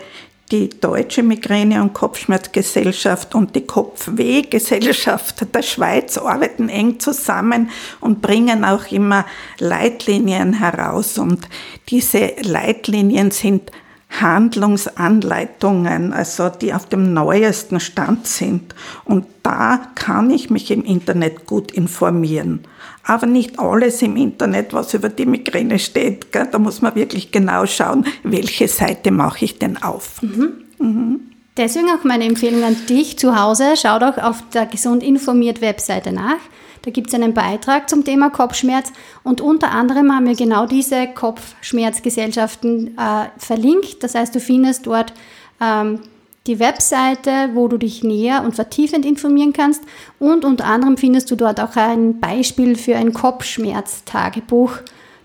die 0.51 0.69
Deutsche 0.69 1.23
Migräne- 1.23 1.83
und 1.83 1.93
Kopfschmerzgesellschaft 1.93 3.35
und 3.35 3.55
die 3.55 3.67
Kopfwehgesellschaft 3.67 5.55
der 5.55 5.63
Schweiz 5.63 6.17
arbeiten 6.17 6.69
eng 6.69 6.99
zusammen 7.01 7.71
und 8.01 8.23
bringen 8.23 8.65
auch 8.65 8.91
immer 8.91 9.27
Leitlinien 9.59 10.55
heraus. 10.55 11.19
Und 11.19 11.49
diese 11.89 12.33
Leitlinien 12.43 13.31
sind 13.31 13.71
Handlungsanleitungen, 14.11 16.13
also 16.13 16.49
die 16.49 16.75
auf 16.75 16.87
dem 16.87 17.13
neuesten 17.13 17.81
Stand 17.81 18.27
sind. 18.27 18.75
Und 19.05 19.27
da 19.43 19.81
kann 19.95 20.31
ich 20.31 20.51
mich 20.51 20.71
im 20.71 20.85
Internet 20.85 21.47
gut 21.47 21.73
informieren. 21.73 22.61
Aber 23.05 23.27
nicht 23.27 23.59
alles 23.59 24.03
im 24.03 24.17
Internet, 24.17 24.73
was 24.73 24.95
über 24.95 25.09
die 25.09 25.27
Migräne 25.27 25.79
steht. 25.79 26.27
Da 26.33 26.59
muss 26.59 26.83
man 26.83 26.95
wirklich 26.95 27.33
genau 27.33 27.67
schauen, 27.67 28.07
welche 28.23 28.69
Seite 28.69 29.11
mache 29.11 29.45
ich 29.45 29.59
denn 29.59 29.83
auf. 29.83 30.23
Mhm. 30.23 30.53
Mhm. 30.79 31.21
Deswegen 31.57 31.89
auch 31.91 32.05
meine 32.05 32.25
Empfehlung 32.25 32.63
an 32.63 32.77
dich 32.89 33.19
zu 33.19 33.39
Hause. 33.39 33.75
Schau 33.77 33.99
doch 33.99 34.17
auf 34.19 34.43
der 34.55 34.67
Gesund 34.67 35.03
informiert 35.03 35.61
Webseite 35.61 36.13
nach. 36.13 36.39
Da 36.83 36.91
gibt 36.91 37.09
es 37.09 37.15
einen 37.15 37.35
Beitrag 37.35 37.89
zum 37.89 38.05
Thema 38.05 38.31
Kopfschmerz 38.31 38.93
und 39.25 39.41
unter 39.41 39.73
anderem 39.73 40.15
haben 40.15 40.27
wir 40.27 40.37
genau 40.37 40.67
diese 40.67 41.09
Kopfschmerzgesellschaften 41.09 42.97
äh, 42.99 43.27
verlinkt. 43.39 44.03
Das 44.03 44.15
heißt, 44.15 44.35
du 44.35 44.41
findest 44.41 44.87
dort 44.87 45.13
ähm, 45.61 46.01
die 46.47 46.59
Webseite, 46.59 47.51
wo 47.53 47.69
du 47.69 47.77
dich 47.77 48.03
näher 48.03 48.43
und 48.43 48.55
vertiefend 48.55 49.05
informieren 49.05 49.53
kannst 49.53 49.83
und 50.19 50.45
unter 50.45 50.65
anderem 50.65 50.97
findest 50.97 51.31
du 51.31 51.37
dort 51.37 51.61
auch 51.61 51.77
ein 51.77 52.21
Beispiel 52.21 52.77
für 52.77 52.97
ein 52.97 53.13
Kopfschmerztagebuch, 53.13 54.79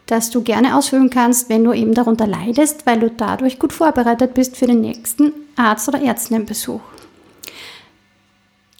das 0.05 0.31
du 0.31 0.41
gerne 0.41 0.75
ausfüllen 0.75 1.09
kannst, 1.09 1.49
wenn 1.49 1.63
du 1.63 1.71
eben 1.71 1.93
darunter 1.93 2.27
leidest, 2.27 2.85
weil 2.85 2.99
du 2.99 3.09
dadurch 3.09 3.57
gut 3.57 3.71
vorbereitet 3.71 4.33
bist 4.33 4.57
für 4.57 4.67
den 4.67 4.81
nächsten 4.81 5.31
Arzt- 5.55 5.87
oder 5.87 6.01
Ärztinnenbesuch. 6.01 6.81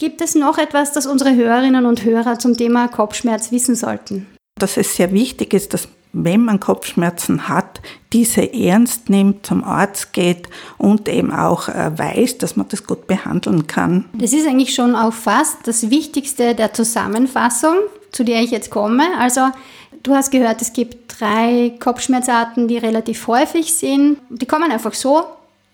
Gibt 0.03 0.19
es 0.19 0.35
noch 0.35 0.57
etwas, 0.57 0.91
das 0.91 1.05
unsere 1.05 1.33
Hörerinnen 1.33 1.85
und 1.85 2.03
Hörer 2.03 2.37
zum 2.37 2.57
Thema 2.57 2.89
Kopfschmerz 2.89 3.53
wissen 3.53 3.73
sollten? 3.73 4.27
Dass 4.59 4.75
es 4.75 4.97
sehr 4.97 5.13
wichtig 5.13 5.53
ist, 5.53 5.73
dass 5.73 5.87
wenn 6.11 6.43
man 6.43 6.59
Kopfschmerzen 6.59 7.47
hat, 7.47 7.79
diese 8.11 8.53
ernst 8.53 9.09
nimmt, 9.09 9.45
zum 9.45 9.63
Arzt 9.63 10.11
geht 10.11 10.49
und 10.77 11.07
eben 11.07 11.31
auch 11.31 11.69
äh, 11.69 11.97
weiß, 11.97 12.37
dass 12.39 12.57
man 12.57 12.67
das 12.67 12.85
gut 12.85 13.07
behandeln 13.07 13.65
kann. 13.65 14.03
Das 14.11 14.33
ist 14.33 14.45
eigentlich 14.45 14.75
schon 14.75 14.93
auch 14.97 15.13
fast 15.13 15.59
das 15.67 15.89
Wichtigste 15.89 16.53
der 16.53 16.73
Zusammenfassung, 16.73 17.77
zu 18.11 18.25
der 18.25 18.41
ich 18.41 18.51
jetzt 18.51 18.71
komme. 18.71 19.05
Also 19.17 19.51
du 20.03 20.15
hast 20.15 20.31
gehört, 20.31 20.61
es 20.61 20.73
gibt 20.73 21.17
drei 21.17 21.77
Kopfschmerzarten, 21.79 22.67
die 22.67 22.77
relativ 22.77 23.25
häufig 23.27 23.73
sind. 23.73 24.17
Die 24.29 24.47
kommen 24.47 24.69
einfach 24.69 24.95
so, 24.95 25.23